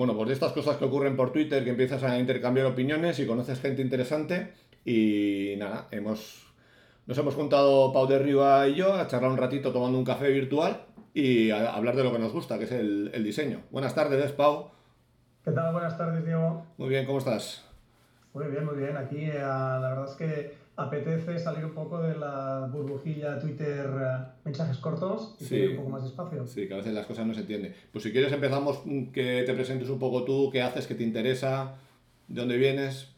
[0.00, 3.26] Bueno, pues de estas cosas que ocurren por Twitter, que empiezas a intercambiar opiniones y
[3.26, 4.54] conoces gente interesante.
[4.82, 6.50] Y nada, hemos,
[7.04, 10.30] nos hemos juntado Pau de Riva y yo a charlar un ratito tomando un café
[10.30, 13.60] virtual y a hablar de lo que nos gusta, que es el, el diseño.
[13.70, 14.70] Buenas tardes, Pau.
[15.44, 15.74] ¿Qué tal?
[15.74, 16.64] Buenas tardes, Diego.
[16.78, 17.68] Muy bien, ¿cómo estás?
[18.32, 18.96] Muy bien, muy bien.
[18.96, 24.24] Aquí eh, la verdad es que apetece salir un poco de la burbujilla Twitter eh,
[24.44, 25.66] mensajes cortos y Sí.
[25.66, 26.46] un poco más despacio.
[26.46, 27.74] Sí, que a veces las cosas no se entienden.
[27.92, 31.02] Pues si quieres empezamos mm, que te presentes un poco tú, qué haces, qué te
[31.02, 31.74] interesa,
[32.28, 33.12] de dónde vienes.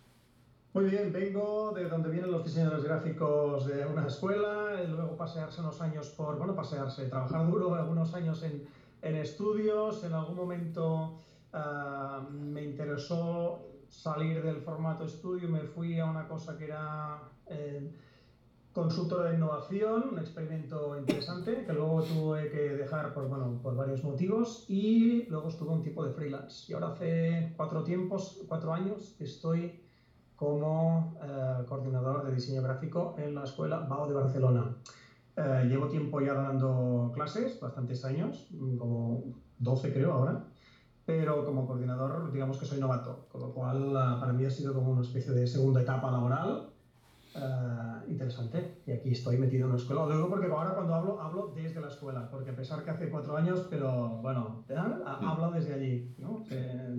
[0.75, 5.61] Muy bien, vengo de donde vienen los diseñadores gráficos de una escuela, y luego pasearse
[5.61, 8.65] unos años por, bueno, pasearse, trabajar duro algunos años en,
[9.03, 11.19] en estudios, en algún momento
[11.53, 13.61] ah, me interesó
[13.93, 17.93] salir del formato estudio, me fui a una cosa que era eh,
[18.73, 24.03] consultora de innovación, un experimento interesante que luego tuve que dejar por, bueno, por varios
[24.03, 26.73] motivos y luego estuve un tipo de freelance.
[26.73, 29.79] Y ahora hace cuatro tiempos, cuatro años estoy
[30.37, 34.75] como eh, coordinador de diseño gráfico en la escuela BAO de Barcelona.
[35.37, 39.23] Eh, llevo tiempo ya dando clases, bastantes años, como
[39.59, 40.47] 12 creo ahora,
[41.05, 44.73] pero como coordinador digamos que soy novato, con lo cual eh, para mí ha sido
[44.75, 46.69] como una especie de segunda etapa laboral
[47.35, 48.83] eh, interesante.
[48.87, 50.05] Y aquí estoy metido en una escuela.
[50.07, 53.09] Lo digo porque ahora cuando hablo, hablo desde la escuela, porque a pesar que hace
[53.11, 54.75] cuatro años, pero bueno, ¿eh?
[54.77, 56.15] Ha- hablo desde allí.
[56.19, 56.45] ¿no?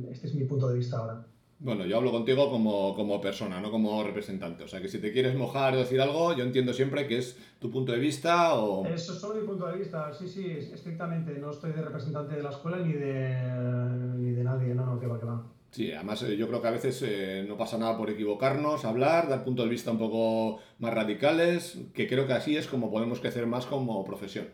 [0.10, 1.26] Este es mi punto de vista ahora.
[1.64, 4.66] Bueno, yo hablo contigo como, como persona, no como representante.
[4.66, 7.38] O sea que si te quieres mojar o decir algo, yo entiendo siempre que es
[7.58, 8.86] tu punto de vista o...
[8.86, 11.32] Eso es solo mi punto de vista, sí, sí, estrictamente.
[11.40, 15.08] No estoy de representante de la escuela ni de, ni de nadie, no, no, que
[15.08, 15.42] va, que va.
[15.72, 19.30] Sí, además eh, yo creo que a veces eh, no pasa nada por equivocarnos, hablar,
[19.30, 23.22] dar puntos de vista un poco más radicales, que creo que así es como podemos
[23.22, 24.50] crecer más como profesión.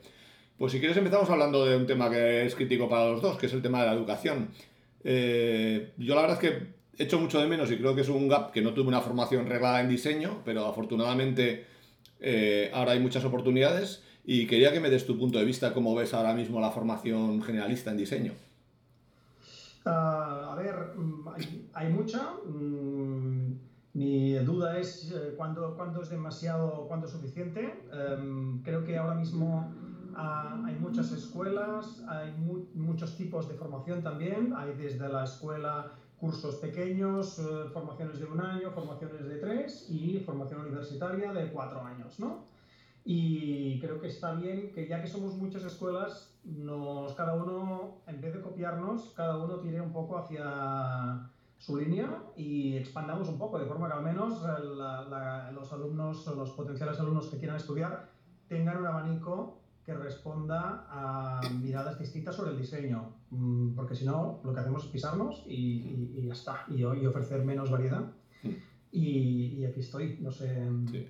[0.59, 3.47] Pues si quieres empezamos hablando de un tema que es crítico para los dos, que
[3.47, 4.49] es el tema de la educación.
[5.03, 8.27] Eh, yo la verdad es que echo mucho de menos y creo que es un
[8.27, 11.65] gap que no tuve una formación reglada en diseño, pero afortunadamente
[12.19, 15.95] eh, ahora hay muchas oportunidades y quería que me des tu punto de vista, cómo
[15.95, 18.33] ves ahora mismo la formación generalista en diseño.
[19.85, 21.27] Ah, a ver, mm,
[21.73, 22.33] hay, mucha.
[22.45, 23.53] mm,
[23.93, 27.73] mi duda es eh, cuándo, es demasiado, cuándo es suficiente.
[27.91, 29.71] Em, creo que ahora mismo
[30.15, 34.53] ah, hay muchas escuelas, hay mu- muchos tipos de formación también.
[34.55, 40.19] Hay desde la escuela cursos pequeños, eh, formaciones de un año, formaciones de tres y
[40.19, 42.45] formación universitaria de cuatro años, ¿no?
[43.05, 48.21] Y creo que está bien que ya que somos muchas escuelas, nos, cada uno, en
[48.21, 53.59] vez de copiarnos, cada uno tire un poco hacia su línea y expandamos un poco,
[53.59, 54.41] de forma que al menos
[55.53, 58.09] los alumnos los potenciales alumnos que quieran estudiar
[58.47, 59.58] tengan un abanico
[59.89, 64.83] que responda a miradas distintas sobre el diseño, Mm, porque si no, lo que hacemos
[64.85, 68.01] es pisarnos y, y- y ya está, y, y ofrecer menos variedad.
[68.43, 68.49] Mm.
[68.91, 70.47] Y, aquí estoy, no sé.
[70.91, 71.05] Sí.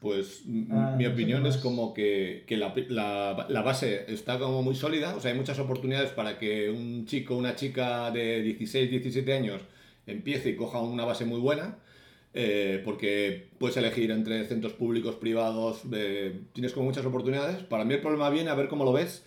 [0.00, 4.62] Pues m- Ah, mi opinión es como que, que la, la- la base está como
[4.62, 8.90] muy sólida, o sea, hay muchas oportunidades para que un chico una chica de 16,
[8.90, 9.62] 17 años
[10.06, 11.78] empiece y coja una base muy buena,
[12.34, 17.62] eh, porque puedes elegir entre centros públicos, privados, eh, tienes como muchas oportunidades.
[17.64, 19.24] Para mí el problema viene a ver cómo lo ves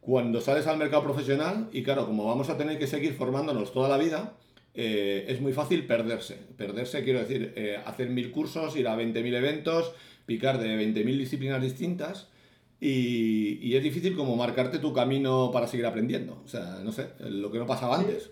[0.00, 3.88] cuando sales al mercado profesional y claro, como vamos a tener que seguir formándonos toda
[3.88, 4.36] la vida,
[4.74, 6.38] eh, es muy fácil perderse.
[6.56, 9.92] Perderse, quiero decir, eh, hacer mil cursos, ir a 20.000 eventos,
[10.26, 12.28] picar de 20.000 disciplinas distintas
[12.80, 16.42] y, y es difícil como marcarte tu camino para seguir aprendiendo.
[16.44, 18.04] O sea, no sé, lo que no pasaba Sí.
[18.06, 18.30] antes.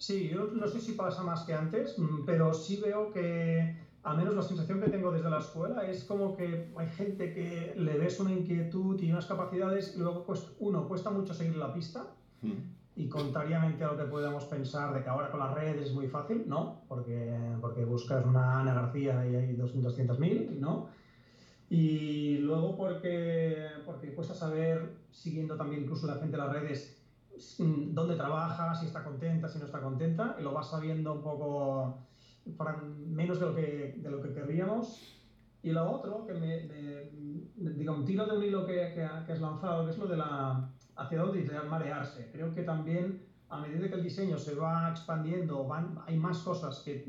[0.00, 4.16] Sí, yo no sé si pasa más que antes, mm, pero sí veo que, al
[4.16, 7.98] menos la sensación que tengo desde la escuela, es como que hay gente que le
[7.98, 12.06] ves una inquietud y unas capacidades y luego, pues, uno, cuesta mucho seguir la pista
[12.42, 12.52] Mm.
[12.96, 16.06] y contrariamente a lo que podamos pensar de que ahora con las redes es muy
[16.06, 20.88] fácil, no, porque, porque buscas una Ana García y hay 200.000, ¿no?
[21.68, 26.99] Y luego porque, porque cuesta saber, siguiendo también incluso la gente en las redes,
[27.94, 32.06] dónde trabaja, si está contenta, si no está contenta, y lo vas sabiendo un poco
[32.56, 35.16] para menos de lo que, de lo que querríamos.
[35.62, 37.10] Y lo otro, que me, me-
[37.54, 40.16] digo, un tiro de un hilo que, que, que has lanzado, que es lo de
[40.16, 42.30] la hacia dónde ir, marearse.
[42.30, 46.80] Creo que también a medida que el diseño se va expandiendo, van, hay más cosas
[46.80, 47.04] que,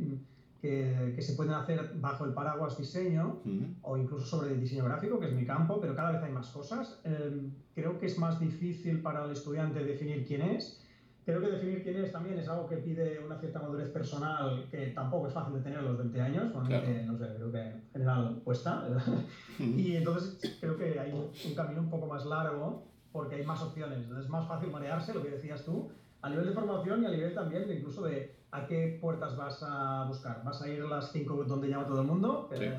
[0.62, 3.64] que, que se pueden hacer bajo el paraguas diseño Mm.
[3.82, 6.50] o incluso sobre el diseño gráfico, que es mi campo, pero cada vez hay más
[6.50, 7.02] cosas.
[7.04, 10.78] Eh, creo que es más difícil para el estudiante definir quién es.
[11.26, 14.88] Creo que definir quién es también es algo que pide una cierta madurez personal que
[14.88, 16.54] tampoco es fácil de tener a los 20 años.
[16.54, 18.88] Normalmente, no sé, creo que en general cuesta.
[19.60, 24.00] Y entonces creo que hay un camino un poco más largo porque hay más opciones.
[24.00, 25.92] Entonces es más fácil marearse, lo que decías tú,
[26.22, 29.64] a nivel de formación y a nivel también de incluso de a qué puertas vas
[29.64, 30.44] a buscar.
[30.44, 32.50] ¿Vas a ir a las cinco donde llama todo el mundo?
[32.52, 32.78] Eh,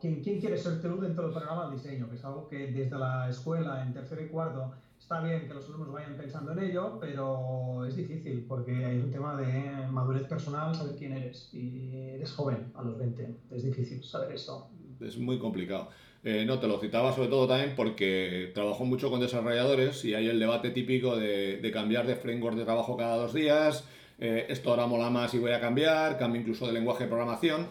[0.00, 2.08] ¿quién, ¿quién, quiere ser tú dentro del programa de diseño?
[2.08, 5.68] Que es algo que desde la escuela, en tercero y cuarto, está bien que los
[5.68, 10.74] alumnos vayan pensando en ello, pero es difícil porque hay un tema de madurez personal,
[10.74, 11.48] saber quién eres.
[11.52, 14.68] Y eres joven a los 20, es difícil saber eso.
[15.00, 15.88] Es muy complicado.
[16.28, 20.26] Eh, no, te lo citaba sobre todo también porque trabajo mucho con desarrolladores y hay
[20.26, 23.84] el debate típico de, de cambiar de framework de trabajo cada dos días,
[24.18, 27.68] eh, esto ahora mola más y voy a cambiar, cambio incluso de lenguaje de programación.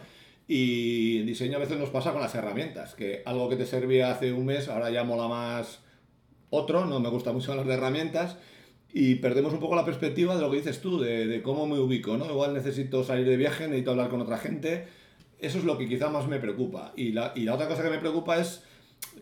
[0.48, 4.10] Y en diseño a veces nos pasa con las herramientas, que algo que te servía
[4.10, 5.80] hace un mes ahora ya mola más
[6.48, 8.38] otro, no me gusta mucho hablar de herramientas,
[8.90, 12.16] y perdemos un poco la perspectiva de lo que dices tú, de, cómo me ubico,
[12.16, 12.24] ¿no?
[12.24, 14.86] Igual necesito salir de viaje, necesito hablar con otra gente,
[15.38, 16.92] eso es lo que quizá más me preocupa.
[16.96, 18.62] Y la, y la otra cosa que me preocupa es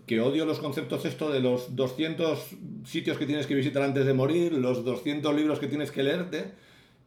[0.06, 2.38] que odio los conceptos esto de los 200
[2.84, 6.52] sitios que tienes que visitar antes de morir, los 200 libros que tienes que leerte,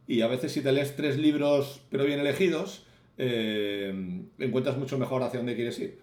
[0.06, 2.84] y a veces si te lees tres libros pero bien elegidos,
[3.18, 6.00] eh, encuentras mucho mejor hacia dónde quieres ir.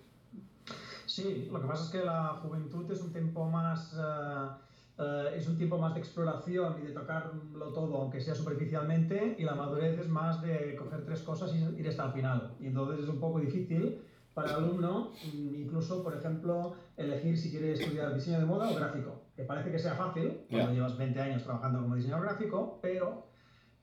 [1.06, 3.94] Sí, lo que pasa es que la juventud es un tiempo más...
[3.94, 4.65] Eh,
[4.98, 9.44] eh, es un tiempo más de exploración y de tocarlo todo, aunque sea superficialmente, y
[9.44, 12.56] la madurez es más de coger tres cosas y ir hasta el final.
[12.60, 14.02] Y entonces es un poco difícil
[14.34, 19.22] para el alumno, incluso, por ejemplo, elegir si quiere estudiar diseño de moda o gráfico,
[19.36, 23.26] que parece que sea fácil cuando llevas 20 años trabajando como diseñador gráfico, pero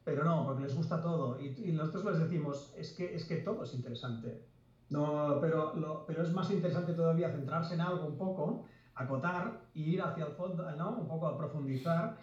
[0.04, 1.38] pero no, porque les gusta todo.
[1.40, 4.44] Y, nosotros les decimos, es que, es que todo es interesante.
[4.90, 9.94] No, pero, lo, pero es más interesante todavía centrarse en algo un poco, acotar y
[9.94, 10.98] ir hacia el fondo, ¿no?
[10.98, 12.16] Un poco a profundizar.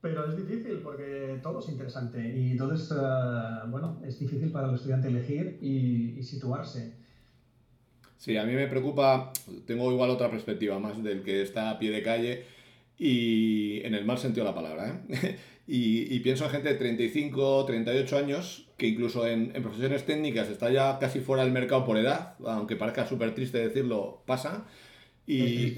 [0.00, 2.20] Pero es difícil porque todo es interesante.
[2.36, 6.94] Y entonces, eh, bueno, es difícil para el estudiante elegir y, y situarse.
[8.18, 9.32] Sí, a mí me preocupa,
[9.66, 12.44] tengo igual otra perspectiva más del que está a pie de calle
[12.98, 15.02] y en el mal sentido de la palabra.
[15.08, 15.38] ¿eh?
[15.68, 21.00] Y, pienso en gente de 35, 38 años, que incluso en, profesiones técnicas está ya
[21.00, 24.64] casi fuera del mercado por edad, aunque parezca súper triste decirlo, pasa.
[25.26, 25.74] Y,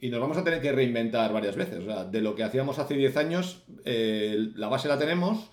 [0.00, 1.80] y, nos vamos a tener que reinventar varias veces.
[1.80, 5.50] O sea, de lo que hacíamos hace 10 años, eh, la base la tenemos,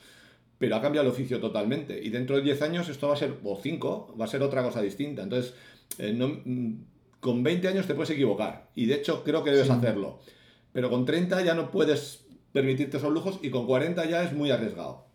[0.59, 1.99] pero ha cambiado el oficio totalmente.
[2.03, 4.61] Y dentro de 10 años esto va a ser, o 5, va a ser otra
[4.61, 5.23] cosa distinta.
[5.23, 5.55] Entonces,
[5.97, 6.83] eh, no, mm,
[7.19, 8.69] con 20 años te puedes equivocar.
[8.75, 10.19] Y de hecho creo que debes hacerlo.
[10.71, 14.51] Pero con 30 ya no puedes permitirte esos lujos y con 40 ya es muy
[14.51, 15.05] arriesgado.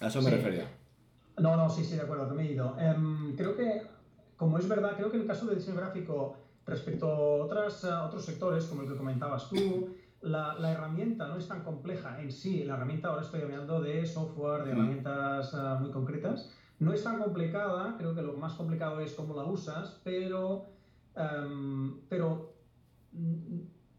[0.00, 0.68] A eso me refería.
[1.38, 2.76] No, no, sí, sí, de acuerdo, te me he ido.
[2.78, 3.82] Em, creo que,
[4.36, 8.24] como es verdad, creo que en el caso del diseño gráfico, respecto a otras, otros
[8.24, 12.64] sectores, como el que comentabas tú, la, la, herramienta no es tan compleja en sí.
[12.64, 14.76] La herramienta, ahora estoy hablando de software, de mm.
[14.76, 16.50] herramientas uh, muy concretas.
[16.78, 20.66] No es tan complicada, creo que lo más complicado es cómo la usas, pero,
[21.16, 22.54] um, pero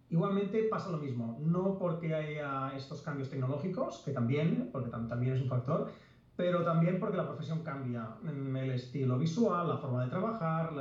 [0.09, 5.41] Igualmente pasa lo mismo, no porque haya estos cambios tecnológicos, que también, porque también es
[5.41, 5.89] un factor,
[6.35, 10.71] pero también porque la profesión cambia, el estilo visual, la forma de trabajar,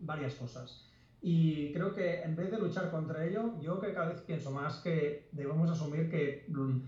[0.00, 0.90] varias cosas.
[1.28, 4.76] Y creo que en vez de luchar contra ello, yo que cada vez pienso más
[4.76, 6.78] que debemos asumir que mm,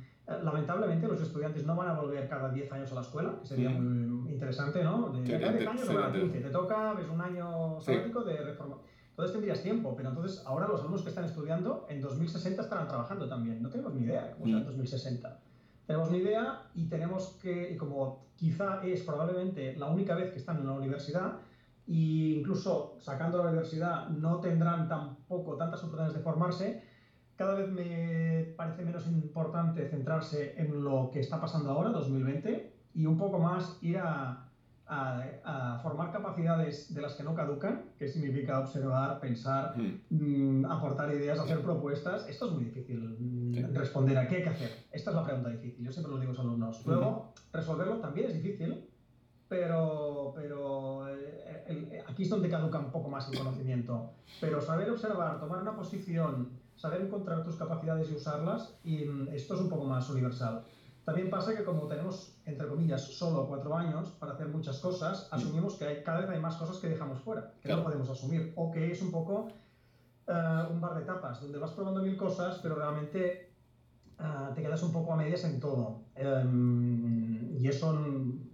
[0.44, 3.70] lamentablemente los estudiantes no van a volver cada 10 años a la escuela, que sería
[3.70, 5.10] muy interesante, ¿no?
[5.10, 8.76] De, cada 10 años o cada 15, te toca, ves un año sabático de reforma
[9.18, 13.28] entonces tendrías tiempo, pero entonces ahora los alumnos que están estudiando en 2060 estarán trabajando
[13.28, 13.60] también.
[13.60, 15.28] No tenemos ni idea cómo será en 2060.
[15.28, 15.32] Mm.
[15.88, 20.38] Tenemos ni idea y tenemos que, y como quizá es probablemente la única vez que
[20.38, 21.40] están en la universidad,
[21.88, 26.82] e incluso sacando la universidad no tendrán tampoco tantas oportunidades de formarse,
[27.36, 33.06] cada vez me parece menos importante centrarse en lo que está pasando ahora, 2020, y
[33.06, 34.48] un poco más ir a,
[34.88, 40.62] a, formar capacidades de las que no caducan, que significa observar, pensar, mm.
[40.62, 42.28] Mm, aportar ideas, hacer propuestas.
[42.28, 44.70] Esto es muy difícil mm, responder a qué hay que hacer.
[44.90, 46.86] Esta es la pregunta difícil, yo siempre lo digo a los alumnos.
[46.86, 48.88] Luego, resolverlo también es difícil,
[49.48, 51.08] pero, pero
[51.68, 54.10] eh, eh, aquí es donde caduca un poco más el conocimiento.
[54.40, 59.60] Pero saber observar, tomar una posición, saber encontrar tus capacidades y usarlas, y esto es
[59.60, 60.64] un poco más universal.
[61.04, 65.34] También pasa que como tenemos, entre comillas, solo cuatro años para hacer muchas cosas, mm.
[65.34, 68.52] asumimos que hay, cada vez hay más cosas que dejamos fuera, que no podemos asumir,
[68.56, 69.48] o que es un poco
[70.26, 73.50] eh, un bar de etapas, donde vas probando mil cosas, pero realmente
[74.20, 76.02] eh, te quedas un poco a medias en todo.
[76.14, 77.98] Em, y eso,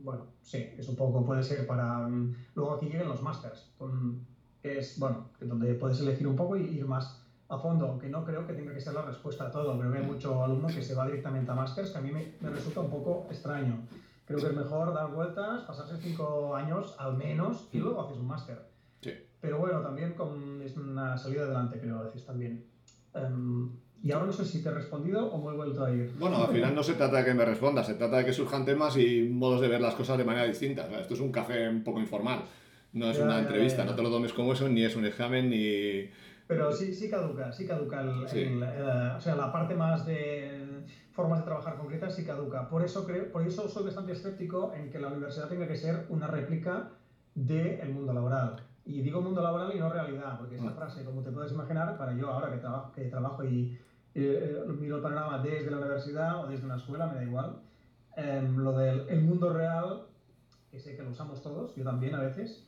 [0.05, 2.07] bueno, sí, es un poco, puede ser para...
[2.07, 3.73] Mm, luego aquí lleguen los masters,
[4.61, 8.23] que es, bueno, donde puedes elegir un poco y ir más a fondo, aunque no
[8.23, 9.79] creo que tenga que ser la respuesta a todo.
[9.79, 12.35] Creo que hay mucho alumno que se va directamente a másters, que a mí me,
[12.41, 13.79] me, resulta un poco extraño.
[14.27, 18.27] Creo que es mejor dar vueltas, pasarse cinco años al menos y luego haces un
[18.27, 18.71] máster.
[19.01, 19.13] Sí.
[19.41, 22.67] Pero bueno, también con, es una salida adelante, creo, decís también.
[23.15, 26.13] Um, Y ahora no sé si te he respondido o me he vuelto a ir.
[26.19, 28.67] Bueno, al final no se trata de que me respondas, se trata de que surjan
[28.67, 30.87] temas y modos de ver las cosas de manera distinta.
[31.01, 32.43] esto es un café un poco informal,
[32.93, 36.11] no es una entrevista, no te lo tomes como eso, ni es un examen, ni...
[36.47, 38.03] Pero sí, sí caduca, sí caduca.
[38.03, 42.69] El, o sea, la parte más de formas de trabajar concretas sí caduca.
[42.69, 46.05] Por eso, creo, por eso soy bastante escéptico en que la universidad tenga que ser
[46.11, 46.91] una réplica
[47.35, 48.57] del mundo laboral.
[48.85, 50.75] Y digo mundo laboral y no realidad, porque esa mm.
[50.75, 53.79] frase, como te puedes imaginar, para yo ahora que, trabajo, que trabajo y
[54.14, 57.56] eh, miro el panorama desde la universidad o desde una escuela, me da igual,
[58.16, 60.02] em, lo del el mundo real,
[60.71, 62.66] que sé que lo usamos todos, yo también a veces,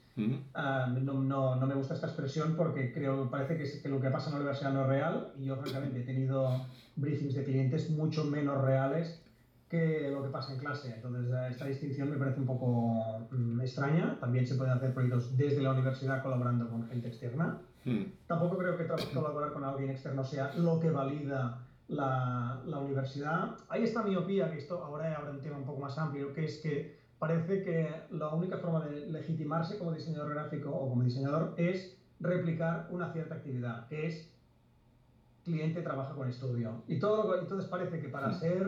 [0.54, 4.10] ah, no, no, no, me gusta esta expresión porque creo, parece que, que, lo que
[4.10, 7.90] pasa en la universidad no es real y yo francamente he tenido briefings de clientes
[7.90, 9.20] mucho menos reales
[9.68, 10.94] que lo que pasa en clase.
[10.94, 14.18] Entonces, esta distinción me parece un poco mm, extraña.
[14.20, 17.60] También se pueden hacer proyectos desde la universidad colaborando con gente externa.
[17.87, 18.02] Hmm.
[18.26, 23.57] Tampoco creo que colaborar con alguien externo sea lo que valida la, la, universidad.
[23.69, 26.59] Ahí está miopía, que esto ahora habrá un tema un poco más amplio, que es
[26.59, 31.97] que parece que la única forma de legitimarse como diseñador gráfico o como diseñador es
[32.19, 34.33] replicar una cierta actividad, que es
[35.45, 36.83] cliente trabaja con estudio.
[36.88, 38.66] Y todo entonces parece que para ser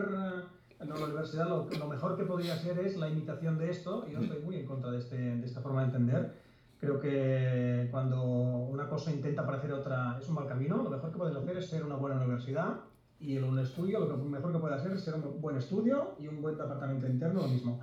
[0.79, 4.19] en la universidad lo, mejor que podría ser es la imitación de esto, y yo
[4.19, 6.48] estoy muy en contra de, este, de esta forma de entender.
[6.79, 11.17] Creo que cuando una cosa intenta parecer otra es un mal camino, lo mejor que
[11.17, 12.77] puedes hacer es ser una buena universidad
[13.19, 16.27] y en un estudio lo mejor que puede hacer es ser un buen estudio y
[16.27, 17.81] un buen departamento interno, lo mismo.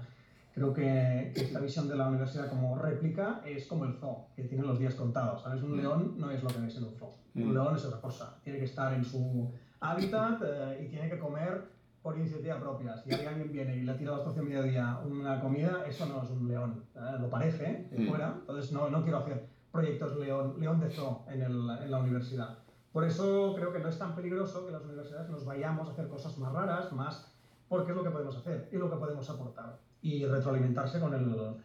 [0.55, 4.65] Creo que, esta visión de la universidad como réplica es como el zoo, que tiene
[4.65, 5.43] los días contados.
[5.43, 5.63] ¿sabes?
[5.63, 5.77] Un mm.
[5.77, 7.13] león no es lo que ves en un zoo.
[7.35, 7.53] Un mm.
[7.53, 8.39] león es otra cosa.
[8.43, 11.76] Tiene que estar en su hábitat eh, y tiene que comer
[12.07, 12.97] por iniciativa propia.
[12.97, 16.31] Si alguien viene y le tira a la estación mediodía una comida, eso no es
[16.31, 16.85] un león.
[16.95, 17.01] ¿eh?
[17.19, 18.09] Lo parece, de mm.
[18.09, 18.37] fuera.
[18.39, 22.59] Entonces no, no quiero hacer proyectos león, león de zoo en, el, en la universidad.
[22.93, 26.07] Por eso creo que no es tan peligroso que las universidades nos vayamos a hacer
[26.07, 27.35] cosas más raras, más
[27.69, 31.57] porque es lo que podemos hacer y lo que podemos aportar y retroalimentarse con el,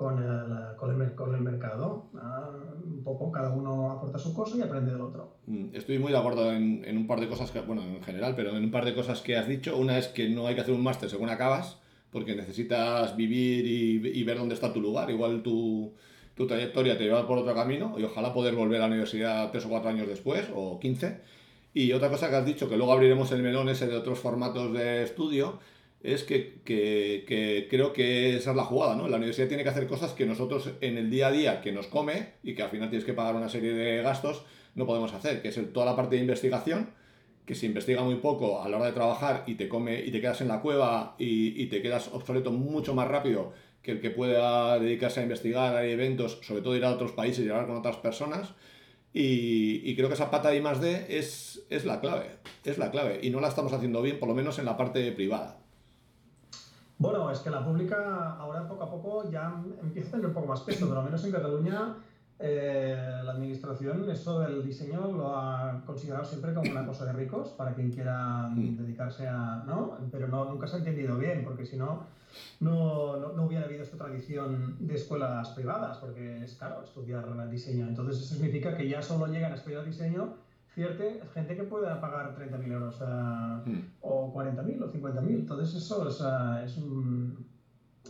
[0.00, 2.06] con el, con el, con el mercado.
[2.14, 2.48] Ah,
[2.82, 5.36] un poco, cada uno aporta su cosa y aprende del otro.
[5.44, 8.32] Mm, estoy muy de acuerdo en, en, un par de cosas, que, bueno, en general,
[8.34, 9.76] pero en un par de cosas que has dicho.
[9.76, 11.80] Una es que no hay que hacer un máster según acabas,
[12.12, 15.10] porque necesitas vivir y, y, ver dónde está tu lugar.
[15.10, 15.92] Igual tu,
[16.34, 19.66] tu trayectoria te lleva por otro camino y ojalá poder volver a la universidad tres
[19.66, 21.20] o cuatro años después, o quince.
[21.74, 24.72] Y otra cosa que has dicho, que luego abriremos el melón ese de otros formatos
[24.72, 25.58] de estudio,
[26.02, 29.08] es que, que, que, creo que esa es la jugada, ¿no?
[29.08, 31.86] La universidad tiene que hacer cosas que nosotros en el día a día que nos
[31.86, 35.42] come y que al final tienes que pagar una serie de gastos, no podemos hacer,
[35.42, 36.90] que es toda la parte de investigación,
[37.44, 40.20] que se investiga muy poco a la hora de trabajar y te come y te
[40.20, 43.52] quedas en la cueva y, y te quedas obsoleto mucho más rápido
[43.82, 47.44] que el que pueda dedicarse a investigar, hay eventos, sobre todo ir a otros países
[47.44, 48.54] y hablar con otras personas.
[49.12, 52.26] Y, y, creo que esa pata de I más D es, es la clave,
[52.64, 53.20] es la clave.
[53.22, 55.59] Y no la estamos haciendo bien, por lo menos en la parte privada.
[57.00, 60.48] Bueno, es que la pública ahora poco a poco ya empieza a tener un poco
[60.48, 61.94] más peso, pero al menos en Cataluña
[62.38, 67.48] eh, la administración eso del diseño lo ha considerado siempre como una cosa de ricos
[67.56, 68.76] para quien quiera mm.
[68.76, 69.64] dedicarse a...
[69.66, 69.96] ¿no?
[70.12, 72.04] Pero no, nunca se ha entendido bien, porque si no,
[72.60, 77.88] no, no, hubiera habido esta tradición de escuelas privadas, porque es caro estudiar diseño.
[77.88, 80.34] Entonces eso significa que ya solo llegan a estudiar diseño
[80.74, 83.00] cierta gente que pueda pagar 30.000 euros
[83.66, 83.78] mm.
[84.02, 85.28] o 40.000 o 50.000.
[85.28, 86.22] Entonces eso es,
[86.64, 87.46] es, un,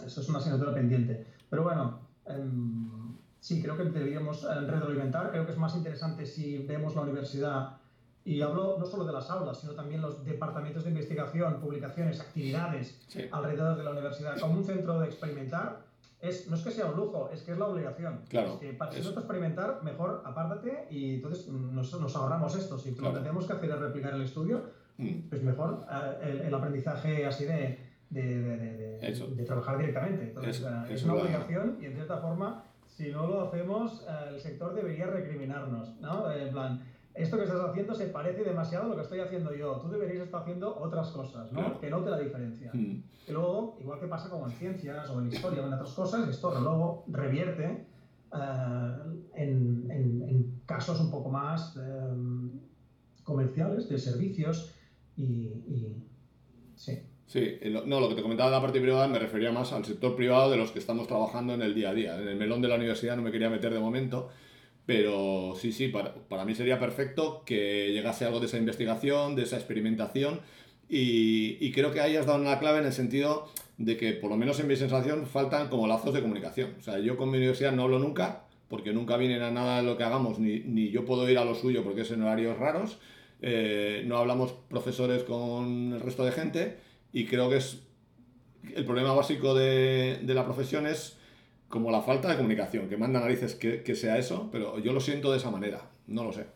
[0.05, 1.27] eso es una asignatura pendiente.
[1.49, 5.31] Pero bueno, em, sí, creo que deberíamos eh, retroalimentar.
[5.31, 7.81] Creo que es más interesante si vemos la universidad,
[8.25, 13.01] y hablo no solo de las aulas, sino también los departamentos de investigación, publicaciones, actividades
[13.33, 15.90] alrededor de la universidad, como un centro de experimentar
[16.21, 18.21] es, no es que sea un lujo, es que es la obligación.
[18.29, 18.55] Claro.
[18.55, 22.79] Es que para si no experimentar, mejor apártate y entonces nos, nos ahorramos esto.
[22.79, 24.63] Si lo que tenemos que hacer es replicar el estudio,
[24.99, 25.29] mm.
[25.29, 25.87] pues mejor
[26.23, 27.79] eh, el, aprendizaje así de,
[28.11, 30.25] de, de, de trabajar directamente.
[30.25, 34.41] Entonces, es, es una obligación y en cierta forma, si no lo hacemos, eh, el
[34.41, 35.99] sector debería recriminarnos.
[36.01, 36.31] ¿no?
[36.31, 36.83] En plan,
[37.15, 39.81] esto que estás haciendo se parece demasiado a lo que estoy haciendo yo.
[39.81, 41.81] Tú deberías estar haciendo otras cosas, ¿no?
[41.81, 42.71] Que note la diferencia.
[42.73, 43.03] Mm.
[43.29, 46.29] Y luego, igual que pasa como en ciencias o en historia o en otras cosas,
[46.29, 47.87] esto luego revierte
[48.33, 48.97] eh,
[49.35, 51.81] en, en, casos un poco más eh,
[53.25, 54.73] comerciales, de servicios
[55.17, 55.97] y, y
[56.77, 57.01] sí.
[57.27, 60.17] Sí, no, lo que te comentaba de la parte privada me refería más al sector
[60.17, 62.21] privado de los que estamos trabajando en el día a día.
[62.21, 64.31] En el melón de la universidad no me quería meter de momento,
[64.91, 69.45] pero sí, sí, para, para, mí sería perfecto que llegase algo de esa investigación, de
[69.45, 70.41] esa experimentación.
[70.89, 74.31] Y, y, creo que ahí has dado una clave en el sentido de que, por
[74.31, 76.75] lo menos en mi sensación, faltan como lazos de comunicación.
[76.81, 79.85] O sea, yo con mi universidad no hablo nunca, porque nunca vienen a nada de
[79.85, 82.59] lo que hagamos, ni, ni yo puedo ir a lo suyo porque es en horarios
[82.59, 82.99] raros.
[83.43, 86.79] eh, no hablamos profesores con el resto de gente
[87.13, 87.79] y creo que es
[88.75, 91.20] el problema básico de, de la profesión es
[91.71, 95.01] como la falta de comunicación, que manda narices que, que sea eso, pero yo lo
[95.01, 96.47] siento de esa manera, no lo sé.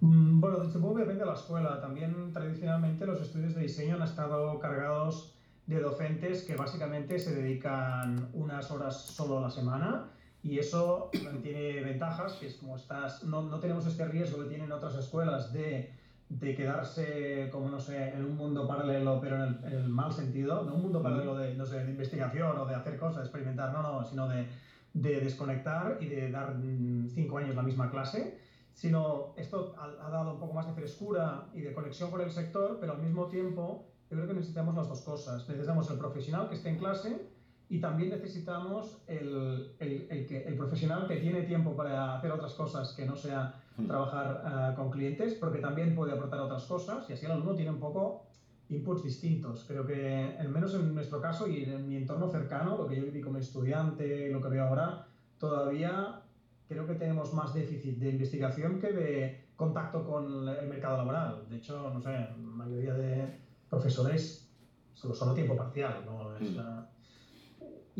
[0.00, 1.80] Mm, bueno, supongo que depende de la escuela.
[1.80, 5.34] También tradicionalmente los estudios de diseño han estado cargados
[5.66, 10.10] de docentes que básicamente se dedican unas horas solo a la semana
[10.42, 11.10] y eso
[11.42, 15.52] tiene ventajas, que es como estás, no, no tenemos este riesgo que tienen otras escuelas
[15.52, 15.92] de,
[16.30, 20.74] de, quedarse, como no sé, en un mundo paralelo, pero en el, mal sentido, no
[20.74, 24.04] un mundo paralelo de, no sé, de investigación o de hacer cosas, experimentar, no, no,
[24.04, 24.46] sino de,
[24.94, 28.38] de desconectar y de dar mm, cinco años la misma clase,
[28.72, 32.30] sino esto ha, ha dado un poco más de frescura y de conexión con el
[32.30, 35.48] sector, pero al mismo tiempo yo creo que necesitamos las dos cosas.
[35.48, 37.39] Necesitamos el profesional que esté en clase
[37.70, 42.52] y también necesitamos el, el, el, que, el profesional que tiene tiempo para hacer otras
[42.54, 43.86] cosas que no sea hmm.
[43.86, 47.70] trabajar uh, con clientes, porque también puede aportar otras cosas y así el alumno tiene
[47.70, 48.26] un poco
[48.70, 49.64] inputs distintos.
[49.68, 53.04] Creo que, al menos en nuestro caso y en mi entorno cercano, lo que yo
[53.04, 55.06] viví como estudiante, lo que veo ahora,
[55.38, 56.22] todavía
[56.68, 61.48] creo que tenemos más déficit de investigación que de contacto con el mercado laboral.
[61.48, 64.50] De hecho, no sé, la mayoría de profesores
[64.92, 66.04] solo son a tiempo parcial.
[66.04, 66.36] ¿no?
[66.36, 66.99] Es, uh,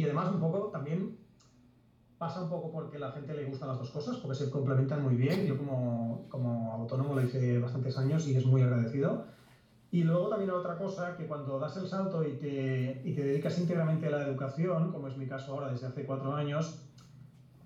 [0.00, 1.18] y además un poco también
[2.16, 5.02] pasa un poco porque a la gente le gustan las dos cosas, porque se complementan
[5.02, 5.46] muy bien.
[5.46, 9.26] Yo como, como autónomo lo hice bastantes años y es muy agradecido.
[9.90, 13.58] Y luego también otra cosa, que cuando das el salto y te, y te dedicas
[13.58, 16.80] íntegramente a la educación, como es mi caso ahora desde hace cuatro años,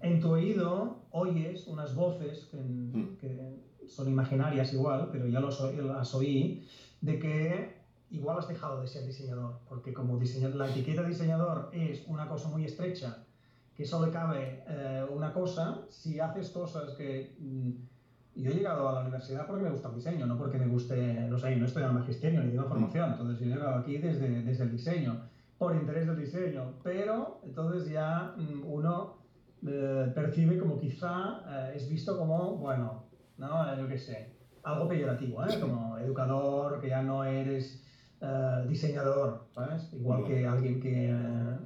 [0.01, 3.17] en tu oído oyes unas voces que, mm.
[3.19, 6.67] que son imaginarias igual, pero ya los, las oí,
[7.01, 7.84] de que
[8.15, 12.49] igual has dejado de ser diseñador, porque como diseñador, la etiqueta diseñador es una cosa
[12.49, 13.25] muy estrecha,
[13.75, 17.37] que solo cabe eh, una cosa, si haces cosas que...
[17.39, 17.73] Mm,
[18.37, 20.97] yo he llegado a la universidad porque me gusta el diseño, no porque me guste,
[21.29, 23.99] no sé, no estoy en el magisterio ni tengo formación, entonces yo he llegado aquí
[23.99, 25.21] desde, desde el diseño,
[25.57, 29.19] por interés del diseño, pero entonces ya mm, uno
[29.67, 33.05] eh, percibe como quizá eh, es visto como, bueno,
[33.39, 34.35] no, yo qué sé,
[34.65, 35.61] algo peyorativo, ¿eh?
[35.61, 37.84] como educador, que ya no eres
[38.25, 39.93] uh, diseñador, ¿sabes?
[39.93, 41.59] Igual que alguien que uh,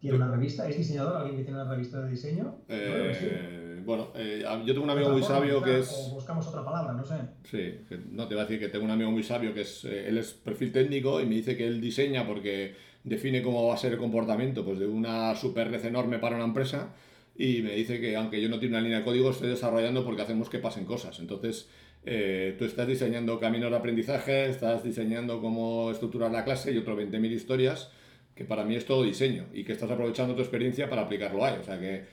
[0.00, 0.68] tiene una revista.
[0.68, 2.56] ¿Es diseñador alguien que tiene una revista de diseño?
[2.68, 5.90] Eh, bueno, eh, yo tengo un amigo muy sabio que es...
[6.10, 7.16] O buscamos otra palabra, no sé.
[7.44, 10.18] Sí, no te voy a decir que tengo un amigo muy sabio que es, él
[10.18, 13.92] es perfil técnico y me dice que él diseña porque define cómo va a ser
[13.92, 16.94] el comportamiento pues, de una super red enorme para una empresa
[17.36, 20.22] y me dice que aunque yo no tengo una línea de código, estoy desarrollando porque
[20.22, 21.18] hacemos que pasen cosas.
[21.18, 21.68] Entonces,
[22.06, 26.98] eh, tú estás diseñando caminos de aprendizaje, estás diseñando cómo estructurar la clase y otro
[26.98, 27.90] 20.000 historias,
[28.34, 31.56] que para mí es todo diseño y que estás aprovechando tu experiencia para aplicarlo ahí.
[31.60, 32.04] O sea que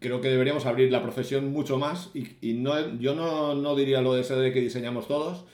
[0.00, 4.00] creo que deberíamos abrir la profesión mucho más y, y no, yo no, no, diría
[4.00, 5.44] lo de ese de que diseñamos todos,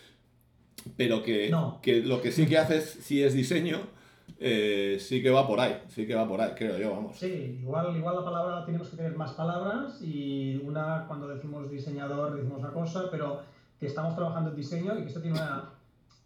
[0.97, 1.81] pero que, no.
[1.83, 3.99] que lo que sí que haces si es diseño.
[4.41, 7.19] Eh, sí que va por ahí, sí que va por ahí, creo yo, vamos.
[7.19, 12.37] Sí, igual, igual la palabra tenemos que tener más palabras y una cuando decimos diseñador
[12.37, 13.43] decimos una cosa, pero
[13.79, 15.71] que estamos trabajando en diseño y que esto tiene una,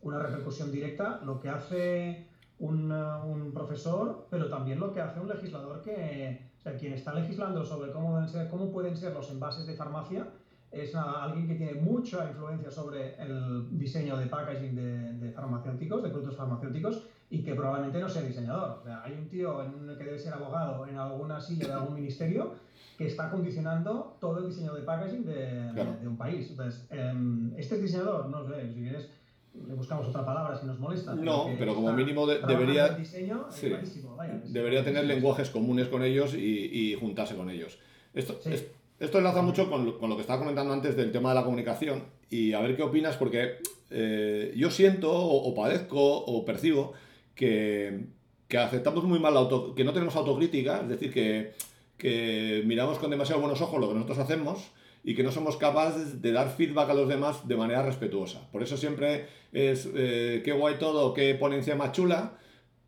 [0.02, 2.26] una repercusión directa, lo que hace
[2.58, 7.12] un, un, profesor, pero también lo que hace un legislador que, o sea, quien está
[7.12, 10.28] legislando sobre cómo, deben ser, cómo pueden ser los envases de farmacia,
[10.70, 16.08] es alguien que tiene mucha influencia sobre el diseño de packaging de, de, farmacéuticos, de
[16.08, 18.78] productos farmacéuticos, y que probablemente no sea diseñador.
[18.80, 19.58] O sea, hay un tío
[19.98, 22.54] que debe ser abogado en alguna silla de algún ministerio
[23.02, 25.92] que está condicionando todo el diseño de packaging de, claro.
[25.92, 26.50] de, de un país.
[26.50, 27.12] Entonces, eh,
[27.56, 29.10] este es diseñador, no sé, si quieres
[29.68, 31.14] le buscamos otra palabra si nos molesta.
[31.14, 33.72] No, pero como mínimo de, debería, diseño, sí,
[34.16, 36.38] Vaya, debería tener lenguajes comunes con ellos y,
[36.72, 37.78] y juntarse con ellos.
[38.14, 38.52] Esto, sí.
[38.52, 38.66] es,
[38.98, 41.44] esto enlaza mucho con lo, con lo, que estaba comentando antes del tema de la
[41.44, 43.58] comunicación y a ver qué opinas porque
[43.90, 46.94] eh, yo siento o, o, padezco o percibo
[47.34, 48.06] que,
[48.48, 51.52] que aceptamos muy mal la auto, que no tenemos autocrítica, es decir, que
[52.02, 54.72] que miramos con demasiado buenos ojos lo que nosotros hacemos
[55.04, 58.50] y que no somos capaces de dar feedback a los demás de manera respetuosa.
[58.50, 62.32] Por eso siempre es eh, qué guay todo, qué ponencia más chula,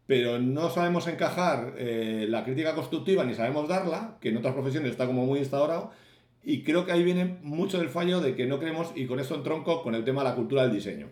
[0.08, 4.90] pero no sabemos encajar eh, la crítica constructiva ni sabemos darla, que en otras profesiones
[4.90, 5.92] está como muy instaurado,
[6.42, 9.36] y creo que ahí viene mucho del fallo de que no creemos, y con esto
[9.36, 11.06] entronco con el tema de la cultura del diseño.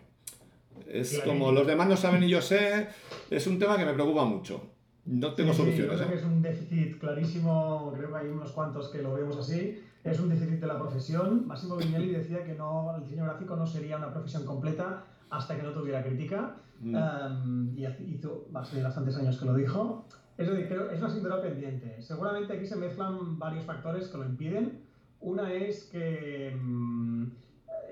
[0.91, 2.87] Es como los demás no saben y yo sé,
[3.29, 4.72] es un tema que me preocupa mucho.
[5.05, 5.99] No tengo sí, soluciones.
[5.99, 6.07] Sí, ¿eh?
[6.09, 9.83] que es un déficit clarísimo, creo que hay unos cuantos que lo vemos así.
[10.03, 11.47] Es un déficit de la profesión.
[11.47, 15.63] Massimo Vignelli decía que no, el diseño gráfico no sería una profesión completa hasta que
[15.63, 16.55] no tuviera crítica.
[16.79, 16.95] Mm.
[16.95, 20.05] Um, y hizo hace bastantes años que lo dijo.
[20.37, 22.01] Es decir, creo, es una asignatura pendiente.
[22.01, 24.81] Seguramente aquí se mezclan varios factores que lo impiden.
[25.21, 27.29] Una es que um,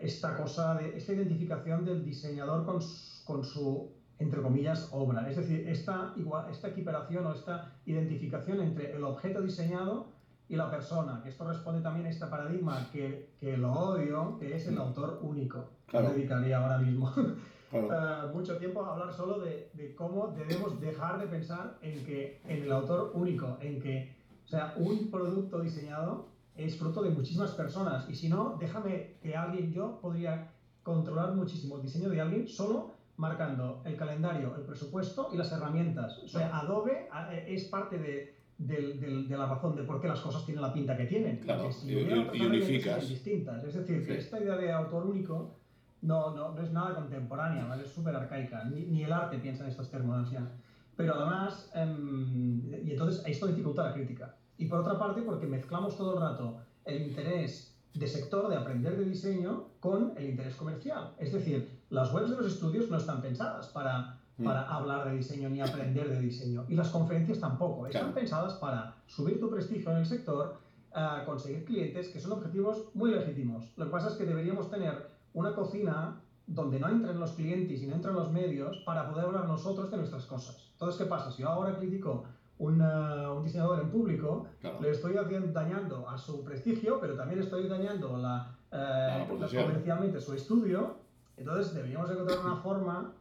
[0.02, 2.80] esta cosa, de, esta identificación del diseñador con,
[3.26, 3.89] con su,
[4.21, 5.29] entre comillas, obra.
[5.29, 10.07] Es decir, esta, igual, esta equiparación o esta identificación entre el objeto diseñado
[10.47, 14.55] y la persona, que esto responde también a este paradigma que, que lo odio, que
[14.55, 15.69] es el autor único.
[15.88, 16.10] Claro.
[16.10, 17.12] Dedicaría ahora mismo
[17.71, 17.88] eh,
[18.34, 22.63] mucho tiempo a hablar solo de, de, cómo debemos dejar de pensar en que en
[22.63, 28.10] el autor único, en que, o sea, un producto diseñado es fruto de muchísimas personas.
[28.10, 30.51] Y si no, déjame que alguien, yo podría
[30.84, 36.17] controlar muchísimo el diseño de alguien solo marcando el calendario, el presupuesto y las herramientas.
[36.23, 40.43] O sea, Adobe eh, es parte de, de, la razón de por qué las cosas
[40.43, 41.38] tienen la pinta que tienen.
[41.38, 43.07] Claro, y, unificas.
[43.07, 43.63] Distintas.
[43.63, 45.55] Es decir, que esta idea de autor único
[46.01, 47.84] no, no, no es nada contemporánea, ¿vale?
[47.84, 48.63] es súper arcaica.
[48.63, 50.51] Ni, ni, el arte piensa en estos términos ya.
[50.97, 54.36] Pero además, em, y entonces esto dificulta la crítica.
[54.57, 58.97] Y por otra parte, porque mezclamos todo el rato el interés de sector de aprender
[58.97, 61.13] de diseño con el interés comercial.
[61.17, 64.43] Es decir, las webs de los estudios no están pensadas para, mm.
[64.43, 66.65] para hablar de diseño ni aprender de diseño.
[66.69, 67.88] Y las conferencias tampoco.
[67.88, 70.58] Están pensadas para subir tu prestigio en el sector,
[70.93, 73.71] a conseguir clientes, que son objetivos muy legítimos.
[73.77, 77.88] Lo que pasa es que deberíamos tener una cocina donde no entren los clientes y
[77.88, 80.58] no entren los medios para poder hablar nosotros de nuestras cosas.
[80.73, 81.32] Entonces, ¿qué pasa?
[81.32, 82.25] Si yo ahora critico
[82.62, 84.47] un diseñador en público,
[84.80, 85.15] le estoy
[85.52, 90.97] dañando a su prestigio, pero también estoy dañando la, eh, comercialmente su estudio.
[91.38, 93.13] Entonces deberíamos encontrar una forma,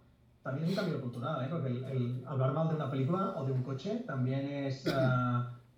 [0.42, 1.48] también es un cambio cultural, ¿eh?
[1.50, 4.90] porque el, hablar mal de una película o de un coche también es eh,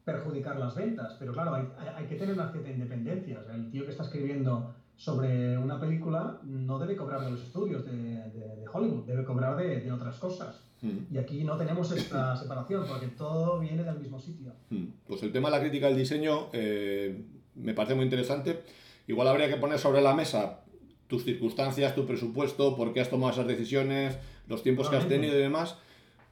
[0.04, 1.14] perjudicar las ventas.
[1.18, 3.44] Pero claro, hay, hay, que tener una cierta independencia.
[3.54, 7.92] el tío que está escribiendo sobre una película no debe cobrar de los estudios de,
[8.30, 10.62] de, Hollywood, debe cobrar de, de otras cosas.
[10.82, 11.14] Mm.
[11.14, 14.52] Y aquí no tenemos esta separación porque todo viene del mismo sitio.
[14.70, 14.86] Mm.
[15.06, 18.60] Pues el tema de la crítica del diseño eh, me parece muy interesante.
[19.06, 20.60] Igual habría que poner sobre la mesa
[21.06, 24.16] tus circunstancias, tu presupuesto, por qué has tomado esas decisiones,
[24.48, 25.76] los tiempos que has tenido y demás.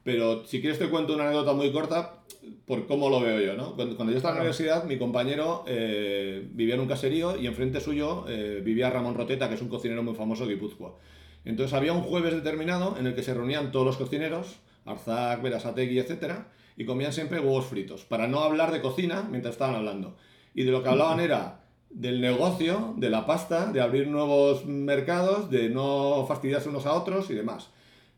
[0.03, 2.15] Pero si quieres te cuento una anécdota muy corta
[2.65, 3.55] por cómo lo veo yo.
[3.55, 3.75] ¿no?
[3.75, 7.79] Cuando, yo estaba en la universidad, mi compañero eh, vivía en un caserío y enfrente
[7.79, 10.95] suyo eh, vivía Ramón Roteta, que es un cocinero muy famoso de Guipúzcoa.
[11.45, 15.99] Entonces había un jueves determinado en el que se reunían todos los cocineros, Arzac, Berasategui,
[15.99, 16.33] etc.,
[16.77, 20.15] y comían siempre huevos fritos, para no hablar de cocina mientras estaban hablando.
[20.53, 25.49] Y de lo que hablaban era del negocio, de la pasta, de abrir nuevos mercados,
[25.49, 27.69] de no fastidiarse unos a otros y demás.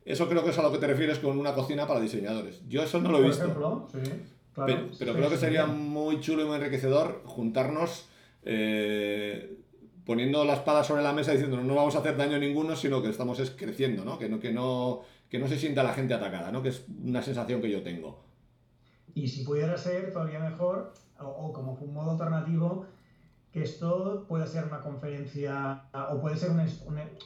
[0.05, 2.61] Eso creo que es a lo que te refieres con una cocina para diseñadores.
[2.67, 3.43] Yo eso no lo he visto.
[3.43, 4.11] Ejemplo, sí,
[4.53, 8.07] claro, pero, creo que sería muy chulo y muy enriquecedor juntarnos
[8.43, 9.62] eh,
[10.05, 13.01] poniendo la espada sobre la mesa diciendo no vamos a hacer daño a ninguno, sino
[13.01, 14.17] que estamos creciendo, ¿no?
[14.17, 16.61] Que, no, que, no, que no se sienta la gente atacada, ¿no?
[16.61, 18.23] Que es una sensación que yo tengo.
[19.13, 22.85] Y si pudiera ser todavía mejor, o, como un modo alternativo,
[23.51, 26.59] que esto pueda ser una conferencia o puede ser un,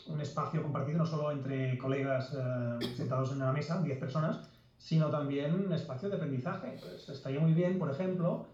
[0.08, 5.10] un, espacio compartido no solo entre colegas eh, sentados en una mesa, 10 personas, sino
[5.10, 6.76] también un espacio de aprendizaje.
[6.82, 8.46] Pues estaría muy bien, por ejemplo,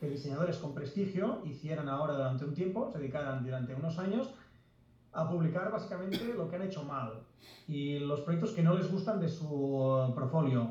[0.00, 4.30] que diseñadores con prestigio hicieran ahora durante un tiempo, se dedicaran durante unos años
[5.12, 7.20] a publicar básicamente lo que han hecho mal
[7.68, 10.70] y los proyectos que no les gustan de su uh, portfolio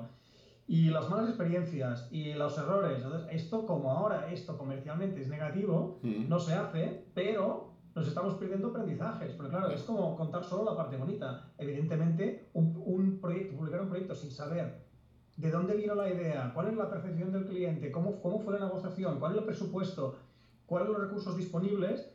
[0.68, 3.04] y las malas experiencias y los errores.
[3.04, 6.28] Entonces, esto como ahora esto comercialmente es negativo, mm.
[6.28, 10.78] no se hace, pero nos estamos perdiendo aprendizajes, porque claro, es como contar solo la
[10.78, 11.52] parte bonita.
[11.58, 14.89] Evidentemente, un, un proyecto, publicar un proyecto sin saber
[15.40, 18.66] de dónde vino la idea, cuál es la percepción del cliente, cómo, cómo fue la
[18.66, 20.18] negociación, cuál es el presupuesto,
[20.66, 22.12] cuáles son los recursos disponibles,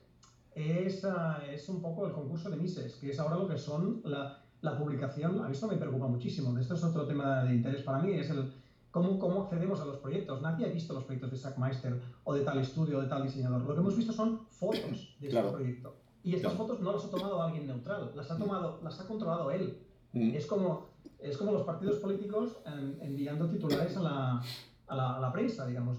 [0.54, 4.02] es, ah, es un poco el concurso de Mises, que es ahora lo que son
[4.04, 5.40] la, la publicación.
[5.40, 6.56] A mí esto me preocupa muchísimo.
[6.58, 8.52] Esto es otro tema de interés para mí, es el
[8.90, 10.42] cómo, cómo accedemos a los proyectos.
[10.42, 13.62] Nadie ha visto los proyectos de Sackmeister o de tal estudio o de tal diseñador.
[13.62, 15.96] Lo que hemos visto son fotos de ese proyecto.
[16.22, 19.50] Y estas fotos no las ha tomado alguien neutral, las ha, tomado, las ha controlado
[19.50, 19.78] él.
[20.12, 20.34] Mm.
[20.34, 20.93] Es como
[21.24, 22.58] es como los partidos políticos
[23.00, 24.42] enviando titulares a la,
[24.86, 25.98] a la, prensa, digamos.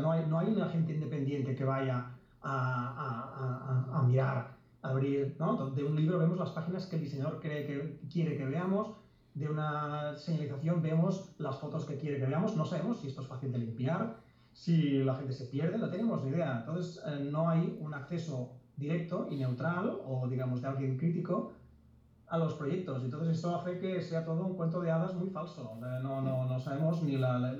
[0.00, 5.36] no, hay, no hay un agente independiente que vaya a, a, a, mirar, a abrir.
[5.38, 5.70] ¿no?
[5.70, 8.94] De un libro vemos las páginas que el diseñador cree que quiere que veamos,
[9.34, 13.26] de una señalización vemos las fotos que quiere que veamos, no sabemos si esto es
[13.28, 14.16] fácil de limpiar,
[14.52, 16.60] si la gente se pierde, no tenemos ni idea.
[16.60, 21.52] Entonces, eh, no hay un acceso directo y neutral o, digamos, de alguien crítico
[22.28, 23.02] a los proyectos.
[23.04, 25.76] Entonces eso hace que sea todo un cuento de hadas muy falso.
[25.80, 27.56] No, no, no sabemos ni la,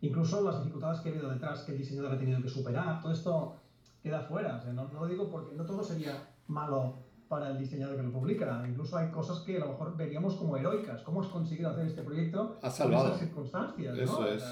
[0.00, 3.00] incluso las dificultades que ha habido detrás que el diseñador ha tenido que superar.
[3.00, 3.56] Todo esto
[4.02, 4.62] queda fuera.
[4.72, 8.64] no, no, lo digo porque no todo sería malo para el diseñador que lo publica.
[8.66, 11.02] Incluso hay cosas que a lo mejor veríamos como heroicas.
[11.02, 13.08] ¿Cómo has conseguido hacer este proyecto has salvado.
[13.08, 13.98] esas circunstancias?
[13.98, 14.44] Eso, es,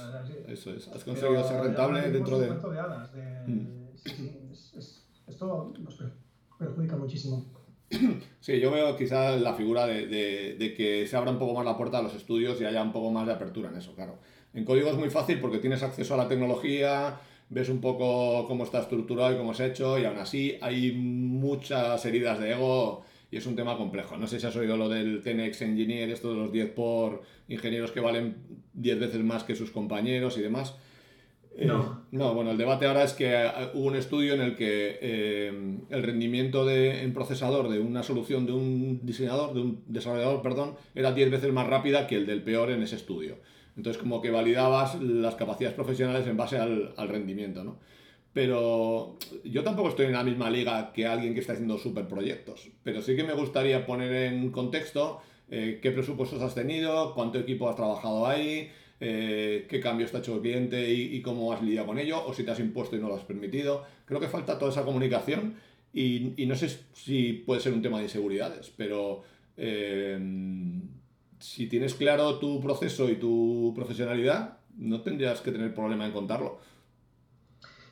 [0.46, 0.88] eso es.
[0.88, 2.42] Has conseguido ser rentable dentro de...
[2.42, 3.10] Un cuento de hadas.
[3.46, 3.66] Mm.
[3.94, 6.02] sí, sí, esto nos
[6.58, 7.55] perjudica muchísimo.
[8.40, 11.76] Sí, yo veo quizás la figura de, de, que se abra un poco más la
[11.76, 14.18] puerta a los estudios y haya un poco más de apertura en eso, claro.
[14.54, 17.18] En código es muy fácil porque tienes acceso a la tecnología,
[17.48, 22.04] ves un poco cómo está estructurado y cómo ha hecho, y aún así hay muchas
[22.04, 24.16] heridas de ego y es un tema complejo.
[24.16, 27.90] No sé si has oído lo del Tenex Engineer, esto de los 10 por ingenieros
[27.90, 28.36] que valen
[28.74, 30.76] 10 veces más que sus compañeros y demás.
[31.58, 32.02] Eh, no.
[32.10, 35.78] no, bueno, el debate ahora es que eh, hubo un estudio en el que eh,
[35.88, 40.74] el rendimiento de, en procesador de una solución de un diseñador, de un desarrollador, perdón,
[40.94, 43.38] era 10 veces más rápida que el del peor en ese estudio.
[43.74, 47.78] Entonces, como que validabas las capacidades profesionales en base al, al rendimiento, ¿no?
[48.34, 52.68] Pero yo tampoco estoy en la misma liga que alguien que está haciendo superproyectos.
[52.82, 57.76] Pero sí que me gustaría poner en contexto qué presupuestos has tenido, cuánto equipo has
[57.76, 62.24] trabajado ahí, eh, qué cambio está hecho el cliente y, cómo has lidiado con ello,
[62.24, 63.84] o si te has impuesto y no lo has permitido.
[64.04, 65.54] Creo que falta toda esa comunicación
[65.92, 69.22] y, no sé si puede ser un tema de inseguridades, pero
[69.56, 70.18] eh,
[71.38, 76.58] si tienes claro tu proceso y tu profesionalidad, no tendrías que tener problema en contarlo.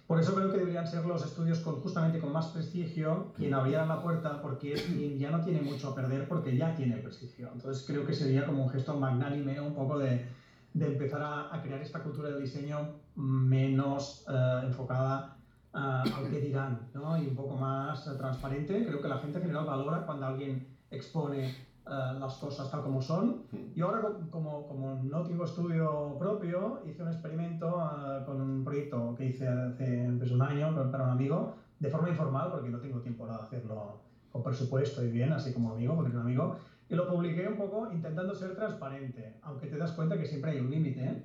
[0.06, 3.54] Por eso creo que deberían ser los estudios con, justamente con más prestigio quien mm.
[3.54, 6.98] abrieran la puerta porque es quien ya no tiene mucho a perder porque ya tiene
[6.98, 7.50] prestigio.
[7.54, 10.26] Entonces creo que sería como un gesto magnánime, un poco de,
[10.74, 15.36] de empezar a, crear esta cultura del diseño menos eh, enfocada
[15.72, 17.16] uh, al que dirán ¿no?
[17.16, 18.84] y un poco más eh, transparente.
[18.84, 23.42] Creo que la gente en general valora cuando alguien expone las cosas tal como son.
[23.74, 27.78] Y ahora, como, como no tengo estudio propio, hice un experimento
[28.24, 32.50] con un proyecto que hice hace pues, un año para un amigo, de forma informal,
[32.50, 34.00] porque no tengo tiempo de hacerlo
[34.32, 36.56] con presupuesto y bien, así como amigo, porque es un amigo
[36.94, 40.60] y lo publiqué un poco intentando ser transparente, aunque te das cuenta que siempre hay
[40.60, 41.24] un límite ¿eh?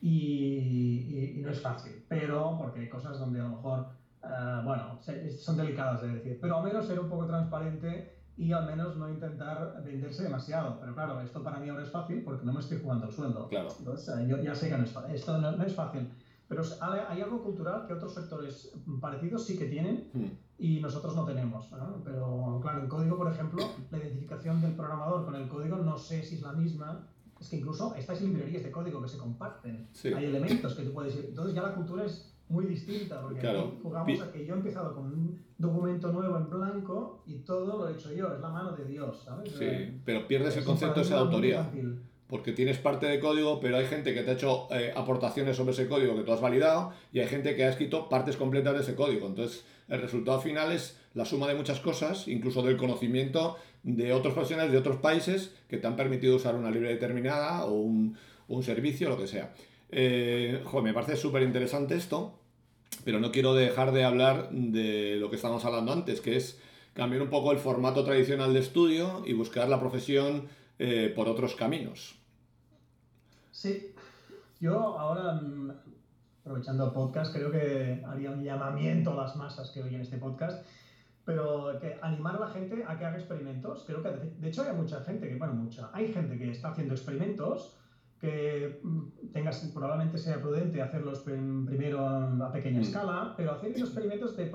[0.00, 3.86] y, y, no es fácil, pero porque hay cosas donde a lo mejor,
[4.24, 4.98] uh, bueno,
[5.38, 9.08] son delicadas de decir, pero al menos ser un poco transparente y al menos no
[9.08, 10.78] intentar venderse demasiado.
[10.80, 13.48] Pero claro, esto para mí ahora es fácil porque no me estoy jugando el sueldo.
[13.48, 13.68] Claro.
[13.78, 16.10] Entonces, uh, yo ya sé que no es, esto no, no es fácil.
[16.48, 20.10] Pero hay algo cultural que otros sectores parecidos sí que tienen
[20.58, 21.68] y nosotros no tenemos.
[22.04, 26.22] Pero claro, en código, por ejemplo, la identificación del programador con el código no sé
[26.22, 27.06] si es la misma.
[27.38, 31.14] Es que incluso estas librerías de código que se comparten, hay elementos que tú puedes
[31.16, 31.26] ir.
[31.28, 33.46] Entonces ya la cultura es muy distinta, porque
[33.82, 37.88] jugamos a que yo he empezado con un documento nuevo en blanco y todo lo
[37.88, 39.52] he hecho yo, es la mano de Dios, ¿sabes?
[39.52, 41.70] Sí, pero pierdes el concepto de autoría
[42.28, 45.72] porque tienes parte de código, pero hay gente que te ha hecho eh, aportaciones sobre
[45.72, 48.80] ese código que tú has validado y hay gente que ha escrito partes completas de
[48.82, 49.26] ese código.
[49.26, 54.34] Entonces, el resultado final es la suma de muchas cosas, incluso del conocimiento de otros
[54.34, 58.16] profesionales de otros países que te han permitido usar una libre determinada o un,
[58.48, 59.54] un servicio, lo que sea.
[59.90, 62.38] Eh, me parece súper interesante esto,
[63.04, 66.60] pero no quiero dejar de hablar de lo que estábamos hablando antes, que es
[66.92, 71.54] cambiar un poco el formato tradicional de estudio y buscar la profesión eh, por otros
[71.54, 72.17] caminos.
[73.58, 73.92] Sí,
[74.60, 75.72] yo ahora, mm,
[76.42, 80.64] aprovechando el podcast, creo que haría un llamamiento a las masas que oyen este podcast,
[81.24, 83.82] pero que animar a la gente a que haga experimentos.
[83.84, 86.94] Creo que, de hecho, hay mucha gente que, bueno, mucha, hay gente que está haciendo
[86.94, 87.76] experimentos
[88.20, 92.82] que mm, tengas, probablemente sea prudente hacerlos primero a pequeña mm.
[92.82, 94.52] escala, pero hacer experimentos de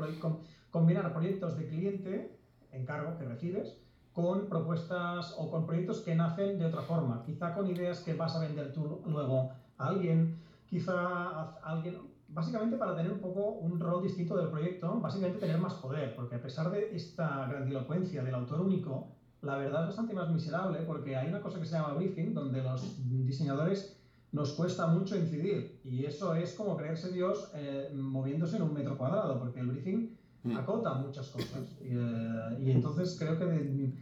[0.71, 2.39] combinar proyectos de cliente,
[2.71, 3.82] encargo que recibes,
[4.13, 8.35] con propuestas o con proyectos que nacen de otra forma, quizá con ideas que vas
[8.35, 11.97] a vender tú luego a alguien, quizá a alguien,
[12.27, 16.35] básicamente para tener un poco un rol distinto del proyecto, básicamente tener más poder, porque
[16.35, 19.07] a pesar de esta grandilocuencia del autor único,
[19.41, 22.61] la verdad es bastante más miserable porque hay una cosa que se llama briefing, donde
[22.61, 23.99] los diseñadores
[24.31, 28.97] nos cuesta mucho incidir y eso es como creerse Dios eh, moviéndose en un metro
[28.97, 30.17] cuadrado, porque el briefing.
[30.51, 31.77] Acota muchas cosas.
[31.81, 33.93] Eh, y, entonces creo que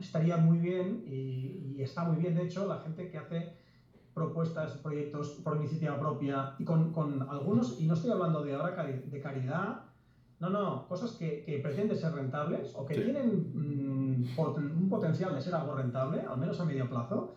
[0.00, 3.52] estaría muy bien, y, está muy bien, de hecho, la gente que hace
[4.12, 8.82] propuestas, proyectos por iniciativa propia y con, con algunos, y no estoy hablando de ahora
[8.84, 9.82] de caridad,
[10.40, 15.40] no, no, cosas que, que pretenden ser rentables o que tienen mm, un potencial de
[15.40, 17.34] ser algo rentable, al menos a medio plazo,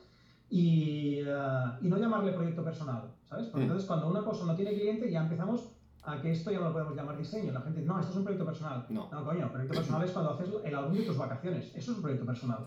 [0.50, 3.48] y, eh, y no llamarle proyecto personal, ¿sabes?
[3.48, 3.70] Porque mm.
[3.70, 5.72] entonces cuando una cosa no tiene cliente ya empezamos
[6.04, 7.52] a que esto ya lo podemos llamar diseño.
[7.52, 8.86] La gente dice, no, esto es un proyecto personal.
[8.90, 11.66] No, no coño, proyecto personal es cuando haces el álbum de tus vacaciones.
[11.76, 12.66] Eso es un proyecto personal.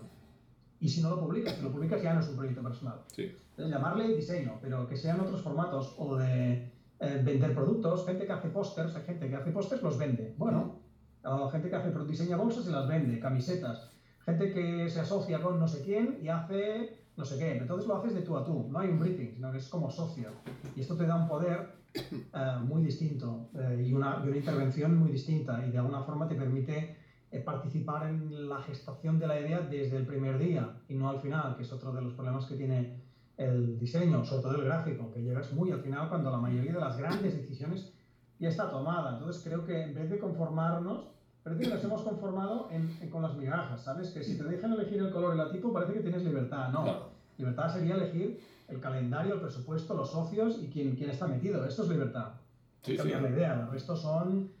[0.79, 3.01] Y si no lo publicas, si lo publicas ya no es un proyecto personal.
[3.07, 3.35] Sí.
[3.51, 8.05] Entonces, llamarle diseño, pero que sean otros formatos o de eh, vender productos.
[8.05, 10.33] Gente que hace pósters, hay gente que hace pósters, los vende.
[10.37, 10.79] Bueno,
[11.23, 13.91] o gente que hace diseña bolsas y las vende, camisetas.
[14.25, 17.57] Gente que se asocia con no sé quién y hace no sé qué.
[17.57, 18.67] Entonces lo haces de tú a tú.
[18.69, 20.29] No hay un briefing, sino que es como socio.
[20.75, 25.11] Y esto te da un poder eh, muy distinto eh, y, una, una, intervención muy
[25.11, 26.97] distinta y de alguna forma te permite
[27.31, 31.19] eh, participar en la gestación de la idea desde el primer día y no al
[31.19, 33.01] final, que es otro de los problemas que tiene
[33.37, 36.79] el diseño, sobre todo el gráfico, que llegas muy al final cuando la mayoría de
[36.79, 37.91] las grandes decisiones
[38.39, 39.17] ya está tomada.
[39.17, 41.07] Entonces creo que en vez de conformarnos,
[41.43, 42.69] parece que nos hemos conformado
[43.11, 44.11] con las migajas, ¿sabes?
[44.11, 46.71] Que si te dejan elegir el color y la tipo, parece que tienes libertad.
[46.71, 51.65] No, libertad sería elegir el calendario, el presupuesto, los socios y quién, quién está metido.
[51.65, 52.33] Esto es libertad.
[52.81, 53.67] Sí, cambiar la idea.
[53.71, 54.51] Resto son,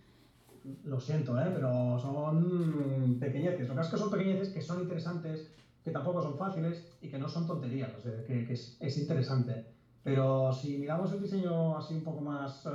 [0.83, 1.51] lo siento, ¿eh?
[1.53, 3.67] pero son pequeñeces.
[3.67, 5.51] Lo que es que son pequeñeces que son interesantes,
[5.83, 9.65] que tampoco son fáciles y que no son tonterías, o sea, que, es, es, interesante.
[10.03, 12.69] Pero si miramos el diseño así un poco más, eh,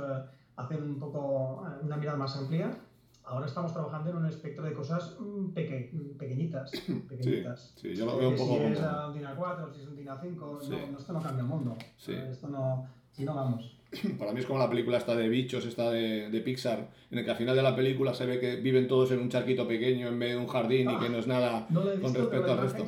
[0.55, 2.77] hacer un poco eh, una mirada más amplia,
[3.25, 6.71] ahora estamos trabajando en un espectro de cosas mm, peque, pequeñitas.
[7.09, 7.73] pequeñitas.
[7.75, 10.07] Sí, yo lo veo un poco Si es un DIN A4, si es un DIN
[10.07, 11.77] A5, no, esto no cambia el mundo.
[11.97, 13.77] Esto no, si no vamos.
[14.19, 17.25] Para mí es como la película esta de bichos, esta de, de, Pixar, en el
[17.25, 20.07] que al final de la película se ve que viven todos en un charquito pequeño
[20.07, 21.67] en medio de un jardín y que no es nada
[22.01, 22.85] con respecto al resto.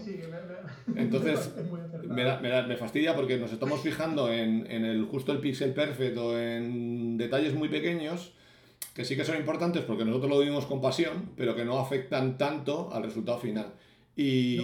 [0.96, 1.54] Entonces,
[2.08, 5.40] me, da, me, da, me, fastidia porque nos estamos fijando en, en, el justo el
[5.40, 8.34] pixel perfecto, en detalles muy pequeños
[8.94, 12.38] que sí que son importantes porque nosotros lo vivimos con pasión, pero que no afectan
[12.38, 13.74] tanto al resultado final.
[14.16, 14.60] Y,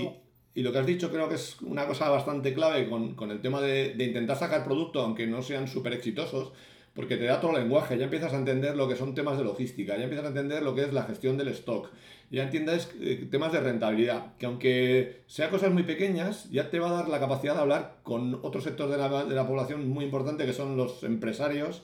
[0.53, 3.41] y lo que has dicho creo que es una cosa bastante clave con, con el
[3.41, 6.51] tema de, de, intentar sacar producto, aunque no sean súper exitosos,
[6.93, 9.97] porque te da otro lenguaje, ya empiezas a entender lo que son temas de logística,
[9.97, 11.89] ya empiezas a entender lo que es la gestión del stock,
[12.29, 16.89] ya entiendes eh, temas de rentabilidad, que aunque sea cosas muy pequeñas, ya te va
[16.89, 20.05] a dar la capacidad de hablar con otro sector de la, de la población muy
[20.05, 21.83] importante, que son los empresarios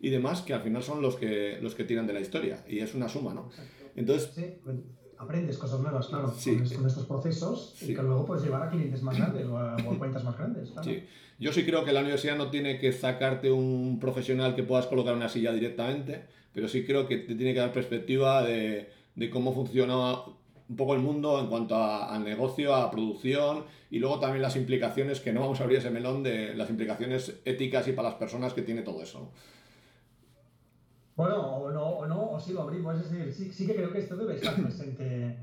[0.00, 2.80] y demás, que al final son los que, los que tiran de la historia, y
[2.80, 3.50] es una suma, ¿no?
[3.94, 4.30] Entonces...
[4.34, 4.54] Sí,
[5.18, 9.16] aprendes cosas nuevas, claro, con, estos procesos y que luego puedes llevar a clientes más
[9.18, 10.70] grandes o a, cuentas más grandes.
[10.70, 10.90] Claro.
[10.90, 11.04] Sí.
[11.38, 15.14] Yo sí creo que la universidad no tiene que sacarte un profesional que puedas colocar
[15.14, 19.54] una silla directamente, pero sí creo que te tiene que dar perspectiva de, de cómo
[19.54, 20.16] funciona
[20.68, 25.20] un poco el mundo en cuanto a, negocio, a producción y luego también las implicaciones,
[25.20, 28.52] que no vamos a abrir ese melón de las implicaciones éticas y para las personas
[28.52, 29.30] que tiene todo eso.
[31.16, 33.90] Bueno, o no, o no, o sí lo abrimos, es decir, sí, sí que creo
[33.90, 35.38] que esto debe estar presente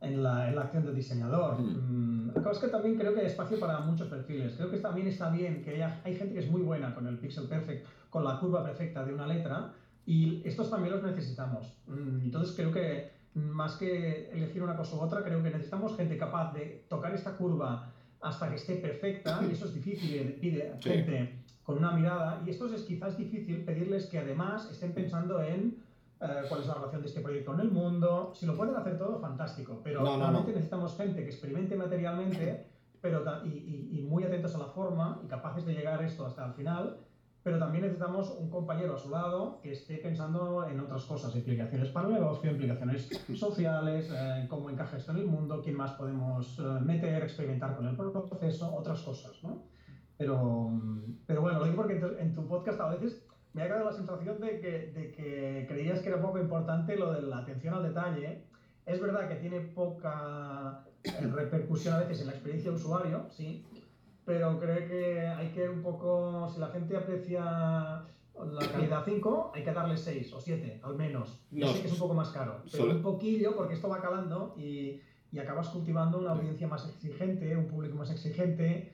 [0.00, 1.60] en la, en la acción del diseñador.
[1.60, 2.32] Mm.
[2.32, 4.54] Que es que también creo que hay espacio para muchos perfiles.
[4.56, 7.18] Creo que también está bien que haya, hay gente que es muy buena con el
[7.18, 9.72] pixel perfect, con la curva perfecta de una letra,
[10.06, 11.78] y estos también los necesitamos.
[11.86, 16.16] Mm, entonces creo que más que elegir una cosa u otra, creo que necesitamos gente
[16.16, 21.38] capaz de tocar esta curva hasta que esté perfecta, y eso es difícil, pide gente
[21.62, 25.82] con una mirada, y esto es quizás difícil pedirles que además estén pensando en
[26.20, 28.32] eh, cuál es la relación de este proyecto en el mundo.
[28.34, 32.66] Si lo pueden hacer todo, fantástico, pero realmente necesitamos gente que experimente materialmente
[33.00, 36.52] pero, y, y, muy atentos a la forma y capaces de llegar esto hasta el
[36.52, 36.98] final,
[37.42, 41.88] pero también necesitamos un compañero a su lado que esté pensando en otras cosas, implicaciones
[41.88, 46.58] para el negocio, implicaciones sociales, eh, cómo encaja esto en el mundo, quién más podemos
[46.58, 49.64] eh, meter, experimentar con el proceso, otras cosas, ¿no?
[50.18, 50.70] Pero,
[51.26, 53.24] pero bueno, lo digo porque en tu, podcast a veces
[53.54, 57.12] me ha quedado la sensación de que, de que creías que era poco importante lo
[57.12, 58.44] de la atención al detalle.
[58.84, 63.64] Es verdad que tiene poca eh, repercusión a veces en la experiencia de usuario, sí,
[64.30, 69.64] pero creo que hay que un poco, si la gente aprecia la calidad 5, hay
[69.64, 71.42] que darle 6 o 7 al menos.
[71.50, 74.54] Yo sé que es un poco más caro, pero un poquillo porque esto va calando
[74.56, 75.00] y,
[75.32, 78.92] y acabas cultivando una audiencia más exigente, un público más exigente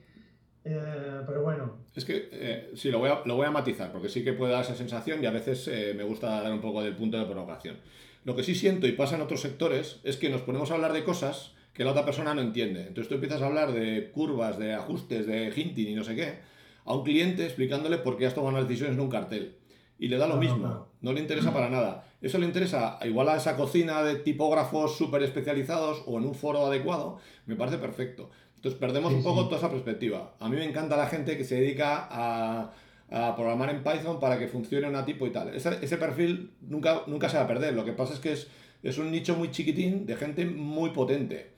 [0.65, 1.77] eh, pero bueno.
[1.95, 4.53] Es que eh, sí, lo voy, a, lo voy a matizar, porque sí que puede
[4.53, 7.25] dar esa sensación y a veces eh, me gusta dar un poco del punto de
[7.25, 7.77] provocación.
[8.25, 10.93] Lo que sí siento y pasa en otros sectores es que nos ponemos a hablar
[10.93, 12.87] de cosas que la otra persona no entiende.
[12.87, 16.39] Entonces tú empiezas a hablar de curvas, de ajustes, de hinting y no sé qué,
[16.83, 19.57] a un cliente explicándole por qué has tomado unas decisiones en un cartel.
[19.99, 22.07] Y le da lo mismo, no, le interesa para nada.
[22.19, 26.65] Eso le interesa igual a esa cocina de tipógrafos súper especializados o en un foro
[26.65, 28.31] adecuado, me parece perfecto.
[28.55, 30.33] Entonces perdemos un poco toda esa perspectiva.
[30.39, 32.71] A mí me encanta la gente que se dedica a,
[33.11, 35.53] a programar en Python para que funcione una tipo y tal.
[35.53, 37.75] Ese, ese, perfil nunca, nunca se va a perder.
[37.75, 38.47] Lo que pasa es que es,
[38.81, 41.56] es un nicho muy chiquitín de gente muy potente.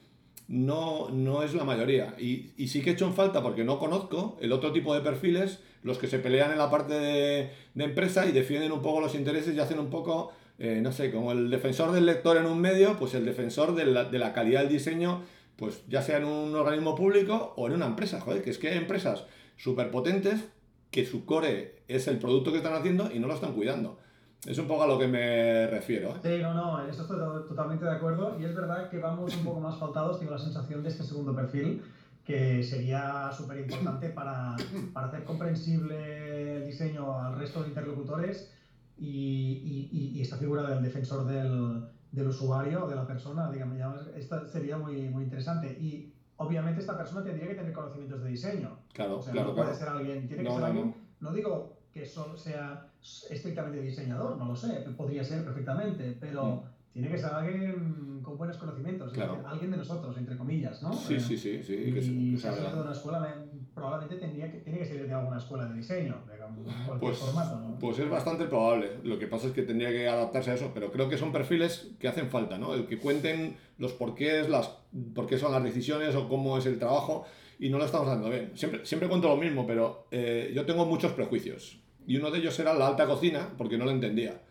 [0.49, 2.15] No, no es la mayoría.
[2.19, 5.01] Y, y, sí que he hecho en falta porque no conozco el otro tipo de
[5.01, 9.15] perfiles, los que se pelean en la parte de, empresa y defienden un poco los
[9.15, 12.59] intereses y hacen un poco, eh, no sé, como el defensor del lector en un
[12.59, 15.21] medio, pues el defensor de la, de la calidad del diseño
[15.59, 18.69] pues ya sea en un organismo público o en una empresa, joder, que es que
[18.69, 19.25] hay empresas
[19.57, 20.45] súper potentes
[20.89, 23.99] que su core es el producto que están haciendo y no lo están cuidando.
[24.45, 26.11] Es un poco a lo que me refiero.
[26.11, 26.19] ¿eh?
[26.23, 27.17] Sí, no, no, eso estoy
[27.47, 30.81] totalmente de acuerdo y es verdad que vamos un poco más faltados, tengo la sensación
[30.81, 31.81] de este segundo perfil,
[32.23, 34.55] que sería súper importante para,
[34.93, 38.53] para, hacer comprensible el diseño al resto de interlocutores
[38.97, 43.79] y, y, y esta figura del defensor del, del usuario, de la persona, digamos,
[44.15, 45.77] esto sería muy, muy interesante.
[45.79, 48.79] Y obviamente esta persona tendría que tener conocimientos de diseño.
[48.93, 49.49] Claro, o sea, claro.
[49.49, 52.87] No puede ser alguien, tiene que ser alguien, no digo que solo sea
[53.29, 56.61] estrictamente diseñador, no lo sé, podría ser perfectamente, pero mm.
[56.93, 59.13] tiene que ser alguien con buenos conocimientos,
[59.45, 60.93] alguien de nosotros, entre comillas, ¿no?
[60.93, 61.73] Sí, sí, sí, sí.
[61.73, 63.35] Y que, si de una escuela,
[63.73, 66.37] probablemente tendría que, tiene que ser de alguna escuela de diseño, de
[66.85, 67.79] cualquier pues, formato, ¿no?
[67.79, 68.91] Pues es bastante probable.
[69.03, 71.91] Lo que pasa es que tendría que adaptarse a eso, pero creo que son perfiles
[71.99, 72.73] que hacen falta, ¿no?
[72.73, 74.69] El que cuenten los porqués, las,
[75.13, 77.25] por qué son las decisiones o cómo es el trabajo
[77.59, 78.51] y no lo estamos haciendo bien.
[78.55, 82.57] Siempre, siempre cuento lo mismo, pero eh, yo tengo muchos prejuicios y uno de ellos
[82.60, 84.41] era la alta cocina, porque no lo entendía.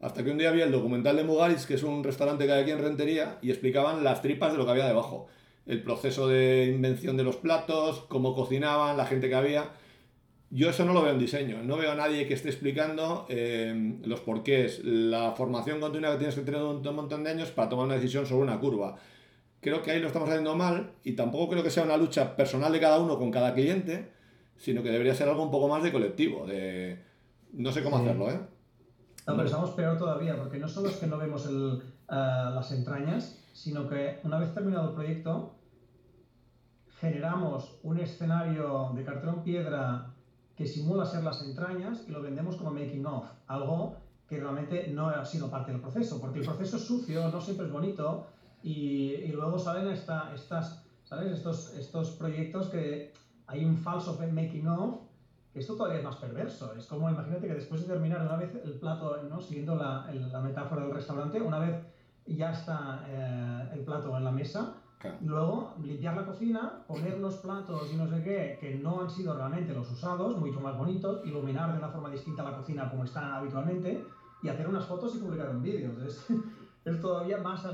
[0.00, 2.62] Hasta que un día vi el documental de Mugaris, que es un restaurante que hay
[2.62, 5.26] aquí en Rentería, y explicaban las tripas de lo que había debajo.
[5.66, 9.72] El proceso de invención de los platos, cómo cocinaban, la gente que había.
[10.50, 11.64] Yo eso no lo veo en diseño.
[11.64, 16.36] No veo a nadie que esté explicando eh, los porqués, la formación continua que tienes
[16.36, 18.94] que tener un montón de años para tomar una decisión sobre una curva.
[19.60, 22.72] Creo que ahí lo estamos haciendo mal y tampoco creo que sea una lucha personal
[22.72, 24.19] de cada uno con cada cliente,
[24.60, 27.02] sino que debería ser algo un poco más de colectivo, de
[27.54, 28.38] no sé cómo hacerlo, ¿eh?
[29.26, 32.70] No, pero estamos peor todavía, porque no solo es que no vemos el, eh, las
[32.72, 35.54] entrañas, sino que una vez terminado el proyecto,
[37.00, 40.12] generamos un escenario de cartón piedra
[40.56, 43.96] que simula ser las entrañas y lo vendemos como making of, algo
[44.28, 47.64] que realmente no ha sido parte del proceso, porque el proceso es sucio, no siempre
[47.64, 48.26] es bonito,
[48.62, 51.32] y, y luego salen esta, estas, ¿sabes?
[51.32, 53.12] Estos, estos proyectos que
[53.50, 55.00] hay un falso making of,
[55.52, 56.72] que esto todavía es más perverso.
[56.74, 59.40] Es como, imagínate que después de terminar una vez el plato, ¿no?
[59.40, 61.76] siguiendo la, la metáfora del restaurante, una vez
[62.26, 64.74] ya está eh, el plato en la mesa,
[65.22, 69.34] luego limpiar la cocina, poner los platos y no sé qué, que no han sido
[69.34, 73.36] realmente los usados, mucho más bonitos, iluminar de una forma distinta la cocina como está
[73.36, 74.04] habitualmente,
[74.42, 75.90] y hacer unas fotos y publicar un vídeo.
[76.06, 76.26] Es,
[76.84, 77.64] es todavía más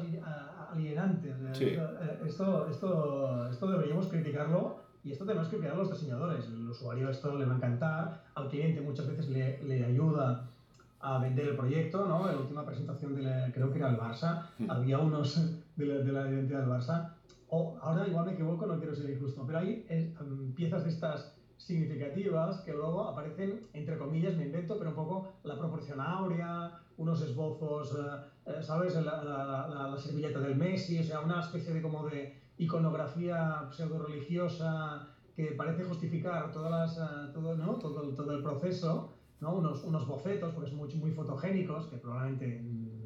[0.73, 1.35] alienante.
[1.55, 6.47] Eh, esto, esto, esto deberíamos criticarlo y esto tenemos que crear los diseñadores.
[6.47, 10.51] El usuario esto le va a encantar, al cliente muchas veces le, le ayuda
[10.99, 12.29] a vender el proyecto, ¿no?
[12.29, 14.69] En la última presentación, de creo que era el Barça, mm.
[14.69, 15.37] había unos
[15.77, 17.13] de la, de la, identidad del Barça.
[17.49, 21.39] O, ahora igual me equivoco, no quiero ser injusto, pero hay em, piezas de estas
[21.57, 27.23] significativas que luego aparecen, entre comillas, me invento, pero un poco la proporción áurea, unos
[27.23, 28.97] esbozos, eh, eh, ¿sabes?
[28.97, 35.09] La, la, la, servilleta del Messi, o sea, una especie de como de iconografía pseudo-religiosa
[35.35, 37.75] que parece justificar todas las, eh, todo, ¿no?
[37.75, 39.55] todo, todo el proceso, ¿no?
[39.55, 42.63] unos, unos bocetos, porque son muy, muy fotogénicos, que probablemente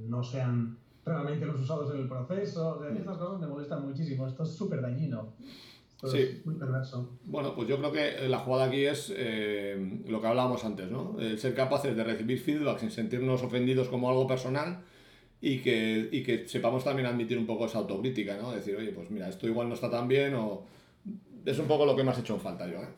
[0.09, 2.84] no sean realmente los usados en el proceso.
[2.88, 4.28] estas cosas me molestan muchísimo.
[4.28, 5.32] Esto es súper dañino.
[6.05, 6.18] sí.
[6.18, 7.09] Es muy perverso.
[7.24, 11.16] Bueno, pues yo creo que la jugada aquí es eh, lo que hablábamos antes, ¿no?
[11.18, 14.84] El ser capaces de recibir feedback sin sentirnos ofendidos como algo personal
[15.41, 18.53] y que, y que sepamos también admitir un poco esa autocrítica, ¿no?
[18.53, 20.62] Decir, oye, pues mira, esto igual no está tan bien o...
[21.45, 22.88] Es un poco lo que me has hecho en falta yo, ¿eh?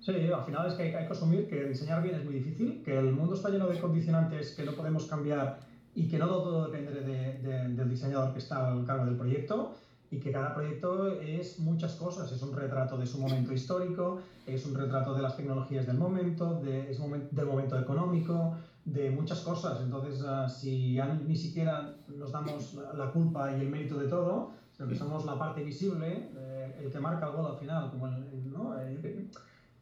[0.00, 2.96] Sí, al final es que hay, que asumir que diseñar bien es muy difícil, que
[2.96, 5.60] el mundo está lleno de condicionantes que no podemos cambiar
[5.94, 9.74] y que no todo depende de, del diseñador que está al cargo del proyecto
[10.10, 12.30] y que cada proyecto es muchas cosas.
[12.32, 16.60] Es un retrato de su momento histórico, es un retrato de las tecnologías del momento,
[16.60, 16.98] de, es
[17.30, 19.80] del momento económico, de muchas cosas.
[19.80, 24.50] Entonces, uh, si ya ni siquiera nos damos la culpa y el mérito de todo,
[24.72, 28.08] sino que somos la parte visible, eh, el que marca el gol al final, como
[28.08, 28.78] el, ¿no?
[28.80, 29.28] Eh,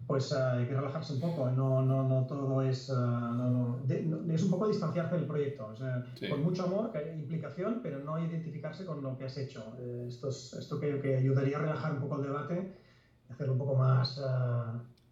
[0.07, 1.51] pues uh, hay que relajarse un poco.
[1.51, 2.89] No, no, no todo es.
[2.89, 5.67] Uh, no, de, es un poco distanciarse del proyecto.
[5.67, 6.29] O sea, sí.
[6.29, 9.63] Con mucho amor, implicación, pero no identificarse con lo que has hecho.
[9.79, 12.77] Eh, esto, es, esto creo que ayudaría a relajar un poco el debate
[13.29, 14.21] y hacerlo un poco más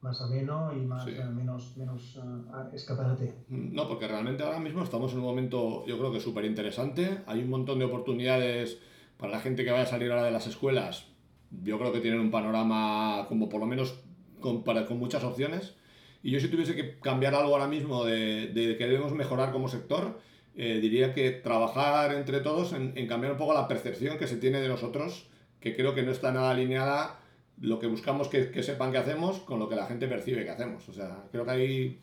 [0.01, 3.35] más ameno y más, eh, menos, menos uh, escaparate.
[3.49, 7.23] No, porque realmente ahora mismo estamos en un momento, yo creo que súper interesante.
[7.27, 8.79] Hay un montón de oportunidades
[9.17, 11.07] para la gente que vaya a salir ahora de las escuelas.
[11.51, 14.01] Yo creo que tienen un panorama como por lo menos
[14.41, 15.75] con, para, con muchas opciones.
[16.23, 19.69] Y yo si tuviese que cambiar algo ahora mismo de, de que debemos mejorar como
[19.69, 20.21] sector,
[20.57, 24.37] eh, diría que trabajar entre todos en, en cambiar un poco la percepción que se
[24.37, 25.29] tiene de nosotros,
[25.61, 27.18] que creo que no está nada alineada
[27.61, 30.51] lo que buscamos que, que sepan que hacemos con lo que la gente percibe que
[30.51, 30.89] hacemos.
[30.89, 32.01] O sea, creo que ahí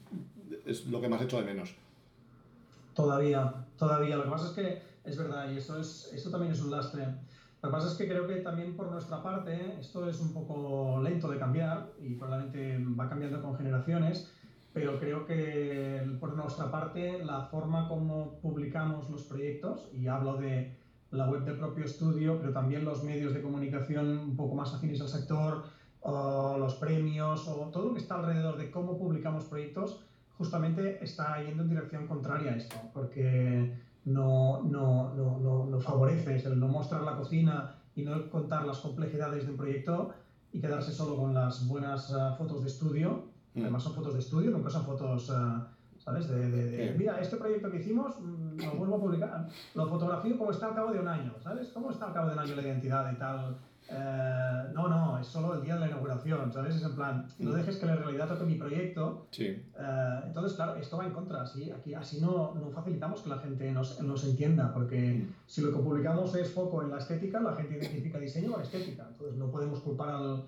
[0.65, 1.75] es lo que más hecho de menos.
[2.93, 4.15] Todavía, todavía.
[4.15, 7.05] Lo que pasa es que es verdad, y esto, es, esto también es un lastre.
[7.61, 11.01] Lo que pasa es que creo que también por nuestra parte esto es un poco
[11.01, 14.31] lento de cambiar y probablemente va cambiando con generaciones,
[14.71, 20.75] pero creo que por nuestra parte la forma como publicamos los proyectos, y hablo de
[21.17, 25.01] la web del propio estudio, pero también los medios de comunicación un poco más afines
[25.01, 25.63] al sector,
[26.01, 30.01] o los premios, o todo lo que está alrededor de cómo publicamos proyectos,
[30.37, 33.73] justamente está yendo en dirección contraria a esto, porque
[34.05, 39.45] no, no, no, no, favorece, el no mostrar la cocina y no contar las complejidades
[39.45, 40.13] de un proyecto
[40.53, 43.25] y quedarse solo con las buenas ah, fotos de estudio.
[43.55, 43.61] Mm.
[43.61, 45.67] Además son fotos de estudio, nunca son fotos, ah,
[46.05, 46.29] ¿sabes?
[46.29, 50.67] De, mira, este proyecto que hicimos, mm, lo vuelvo a publicar, lo fotografío como está
[50.67, 51.69] al cabo de un año, ¿sabes?
[51.73, 53.57] ¿Cómo está al cabo de un año la identidad y tal?
[53.87, 56.75] Eh, no, no, es solo el día de la inauguración, ¿sabes?
[56.75, 57.55] Es en plan, no mm.
[57.55, 59.27] dejes que la realidad toque mi proyecto.
[59.31, 59.45] Sí.
[59.45, 63.39] Eh, entonces, claro, esto va en contra, así, aquí, así no, no facilitamos que la
[63.39, 65.33] gente nos, nos entienda, porque mm.
[65.47, 69.07] si lo que publicamos es foco en la estética, la gente identifica diseño con estética.
[69.09, 70.43] Entonces, no podemos culpar al,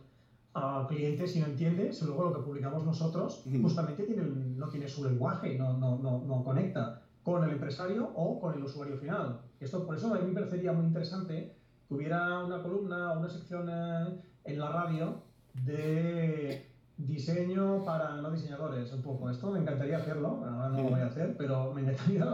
[0.58, 4.88] al cliente si no entiende, si luego lo que publicamos nosotros justamente tiene, no tiene
[4.88, 8.98] su lenguaje y no, no, no, no conecta con el empresario o con el usuario
[8.98, 9.42] final.
[9.60, 11.56] Esto, por eso a mí me parecería muy interesante
[11.88, 15.24] que hubiera una columna o una sección eh, en la radio
[15.66, 19.30] de diseño para no diseñadores, un poco.
[19.30, 22.26] Esto me encantaría hacerlo, ahora no lo voy a hacer, pero me encantaría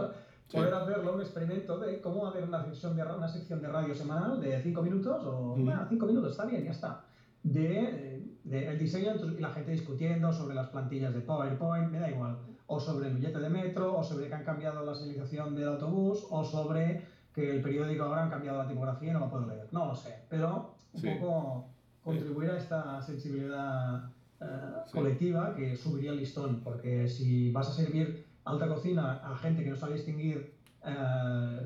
[0.50, 4.40] poder hacerlo, un experimento de cómo hacer una sección de, una sección de radio semanal
[4.40, 7.04] de 5 minutos o 5 minutos, está bien, ya está.
[7.44, 12.10] De, de, el diseño y la gente discutiendo sobre las plantillas de PowerPoint, me da
[12.10, 15.68] igual, o sobre el billete de metro, o sobre que han cambiado la señalización del
[15.68, 17.02] autobús, o sobre
[17.34, 19.68] que el periódico ahora han cambiado la tipografía y no lo puedo leer.
[19.72, 21.68] No lo sé, pero un poco
[22.02, 24.44] contribuir a esta sensibilidad eh,
[24.92, 29.70] colectiva que subiría el listón, porque si vas a servir alta cocina a gente que
[29.70, 31.60] no sabe distinguir eh,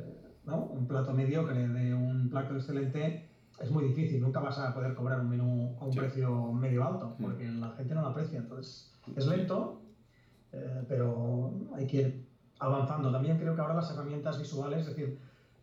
[0.45, 0.65] ¿no?
[0.65, 3.28] un plato mediocre de un plato excelente,
[3.61, 4.21] es muy difícil.
[4.21, 7.23] Nunca vas a poder cobrar un menú a un precio medio alto, mm.
[7.23, 8.39] porque la gente no lo aprecia.
[8.39, 9.81] Entonces, es lento,
[10.53, 12.29] eh, pero hay que ir
[12.59, 13.11] avanzando.
[13.11, 15.19] También creo que ahora las herramientas visuales, es decir,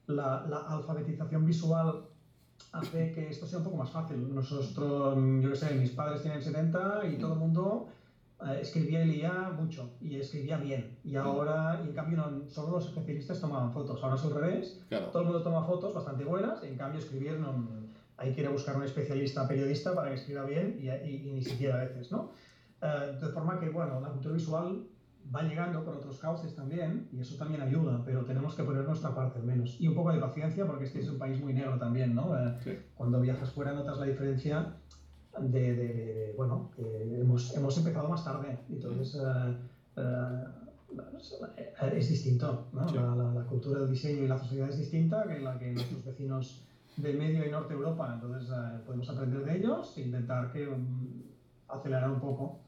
[0.08, 2.06] la, alfabetización visual
[2.72, 4.34] hace que esto sea un poco más fácil.
[4.34, 7.88] Nosotros, yo qué sé, mis padres tienen 70 y todo el mundo
[8.46, 10.98] eh, escribía y leía mucho y escribía bien.
[11.04, 14.04] Y ahora, y en cambio, no, solo los especialistas tomaban fotos.
[14.04, 14.86] Ahora es al revés.
[15.12, 17.85] Todo el mundo toma fotos bastante buenas y en cambio escribir no,
[18.18, 21.43] hay que ir a buscar un especialista periodista para que escriba bien y, y, ni
[21.43, 22.32] siquiera a veces, ¿no?
[22.82, 24.88] Eh, de forma que, bueno, la cultura visual
[25.34, 29.16] va llegando por otros cauces también, y eso también ayuda, pero tenemos que poner nuestra
[29.16, 29.76] parte al menos.
[29.80, 32.38] Y un poco de paciencia, porque este es un país muy negro también, ¿no?
[32.38, 34.76] Eh, cuando viajas fuera notas la diferencia
[35.39, 39.18] de, de, bueno, hemos, hemos, empezado más tarde, entonces
[39.97, 40.45] eh,
[41.93, 42.86] es distinto, ¿no?
[42.93, 46.66] La, la, cultura del diseño y la sociedad es distinta que la que nuestros vecinos
[46.98, 48.50] de Medio y Norte Europa, entonces
[48.86, 51.24] podemos aprender de ellos e intentar que um,
[51.68, 52.60] acelerar un poco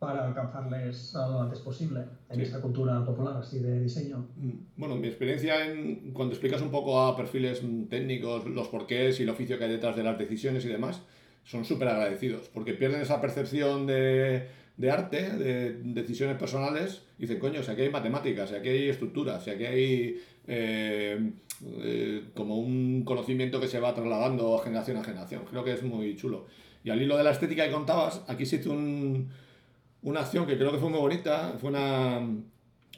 [0.00, 2.00] para alcanzarles lo antes posible
[2.30, 4.26] en esta cultura popular así de diseño.
[4.36, 9.24] Mm, bueno, mi experiencia en, cuando explicas un poco a perfiles técnicos los porqués y
[9.24, 11.02] el oficio que hay detrás de las decisiones y demás,
[11.44, 14.48] son súper agradecidos porque pierden esa percepción de,
[14.78, 18.88] de, arte, de decisiones personales y dicen, coño, si aquí hay matemáticas, si aquí hay
[18.88, 21.32] estructuras, si aquí hay eh,
[21.82, 25.42] eh, como un conocimiento que se va trasladando generación a generación.
[25.48, 26.46] Creo que es muy chulo.
[26.82, 29.28] Y al hilo de la estética que contabas, aquí se hizo un
[30.02, 31.54] una acción que creo que fue muy bonita.
[31.60, 32.20] Fue una,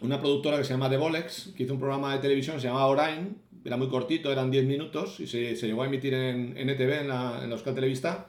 [0.01, 2.87] una productora que se llama The Bolex, que hizo un programa de televisión se llamaba
[2.87, 3.37] Orain.
[3.65, 7.03] Era muy cortito, eran 10 minutos y se, se, llegó a emitir en, en ETV,
[7.03, 8.27] en la, en la Euskal Televista.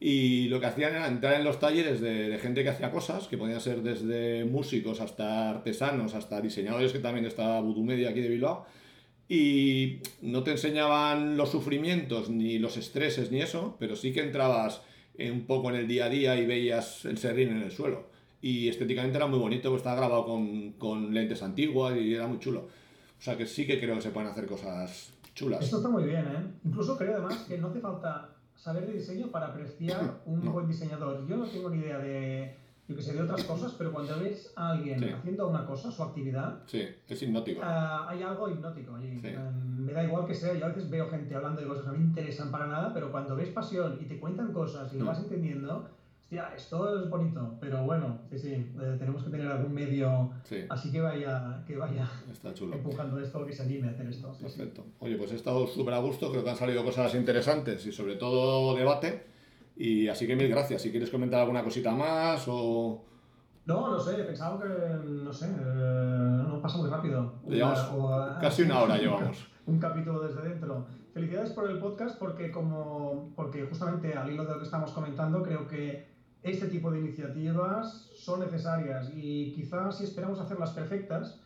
[0.00, 3.28] Y lo que hacían era entrar en los talleres de, de, gente que hacía cosas,
[3.28, 8.20] que podían ser desde músicos hasta artesanos, hasta diseñadores, que también está Voodoo Media aquí
[8.20, 8.66] de Bilbao.
[9.28, 14.82] Y no te enseñaban los sufrimientos, ni los estreses, ni eso, pero sí que entrabas
[15.18, 18.06] un poco en el día a día y veías el serrín en el suelo.
[18.42, 22.38] Y estéticamente era muy bonito, pues estaba grabado con, con lentes antiguas y era muy
[22.38, 22.68] chulo.
[23.18, 25.64] O sea que sí que creo que se pueden hacer cosas chulas.
[25.64, 26.46] Esto está muy bien, ¿eh?
[26.64, 31.26] Incluso creo además que no hace falta saber de diseño para apreciar un buen diseñador.
[31.26, 32.54] Yo no tengo ni idea de,
[32.86, 36.02] yo que sé, de otras cosas, pero cuando ves a alguien haciendo una cosa, su
[36.02, 36.60] actividad...
[36.66, 37.60] Sí, es hipnótico.
[37.60, 39.20] Uh, hay algo hipnótico allí.
[39.78, 41.98] me da igual que sea, yo a veces veo gente hablando de cosas que no
[41.98, 45.08] me interesan para nada, pero cuando ves pasión y te cuentan cosas y lo mm.
[45.08, 45.88] vas entendiendo,
[46.20, 50.30] hostia, esto es bonito, pero bueno, sí, sí, eh, tenemos que tener algún medio
[50.68, 52.74] así que vaya, que vaya Está chulo.
[52.74, 54.30] empujando esto, que se anime a hacer esto.
[54.38, 54.84] Perfecto.
[54.98, 58.16] Oye, pues he estado súper a gusto, creo que han salido cosas interesantes y sobre
[58.16, 59.33] todo debate.
[59.76, 60.82] Y así que mil gracias.
[60.82, 63.04] Si quieres comentar alguna cosita más o...
[63.66, 67.34] No, no sé, pensaba que, no sé, eh, no pasa muy rápido.
[68.40, 69.48] casi una hora llevamos.
[69.66, 70.86] Un capítulo desde dentro.
[71.14, 75.42] Felicidades por el podcast porque como porque justamente al hilo de lo que estamos comentando
[75.42, 76.06] creo que
[76.42, 81.40] este tipo de iniciativas son necesarias y quizás si esperamos hacerlas perfectas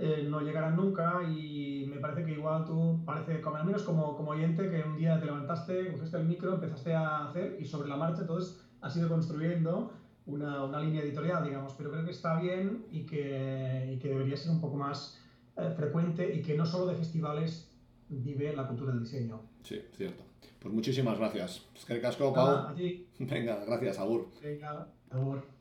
[0.00, 4.16] eh, no llegarán nunca y me parece que igual tú, parece, como, al menos como,
[4.16, 7.88] como oyente, que un día te levantaste, cogiste el micro, empezaste a hacer y sobre
[7.88, 9.92] la marcha entonces has ido construyendo
[10.26, 14.36] una, una línea editorial, digamos, pero creo que está bien y que, y que debería
[14.36, 15.20] ser un poco más
[15.56, 17.68] eh, frecuente y que no solo de festivales
[18.08, 19.40] vive la cultura del diseño.
[19.64, 20.22] Sí, cierto.
[20.60, 21.66] Pues muchísimas gracias.
[21.74, 22.72] Es que casco, Pau.
[23.18, 24.28] Venga, gracias, Agur.
[24.40, 25.57] Venga, Agur.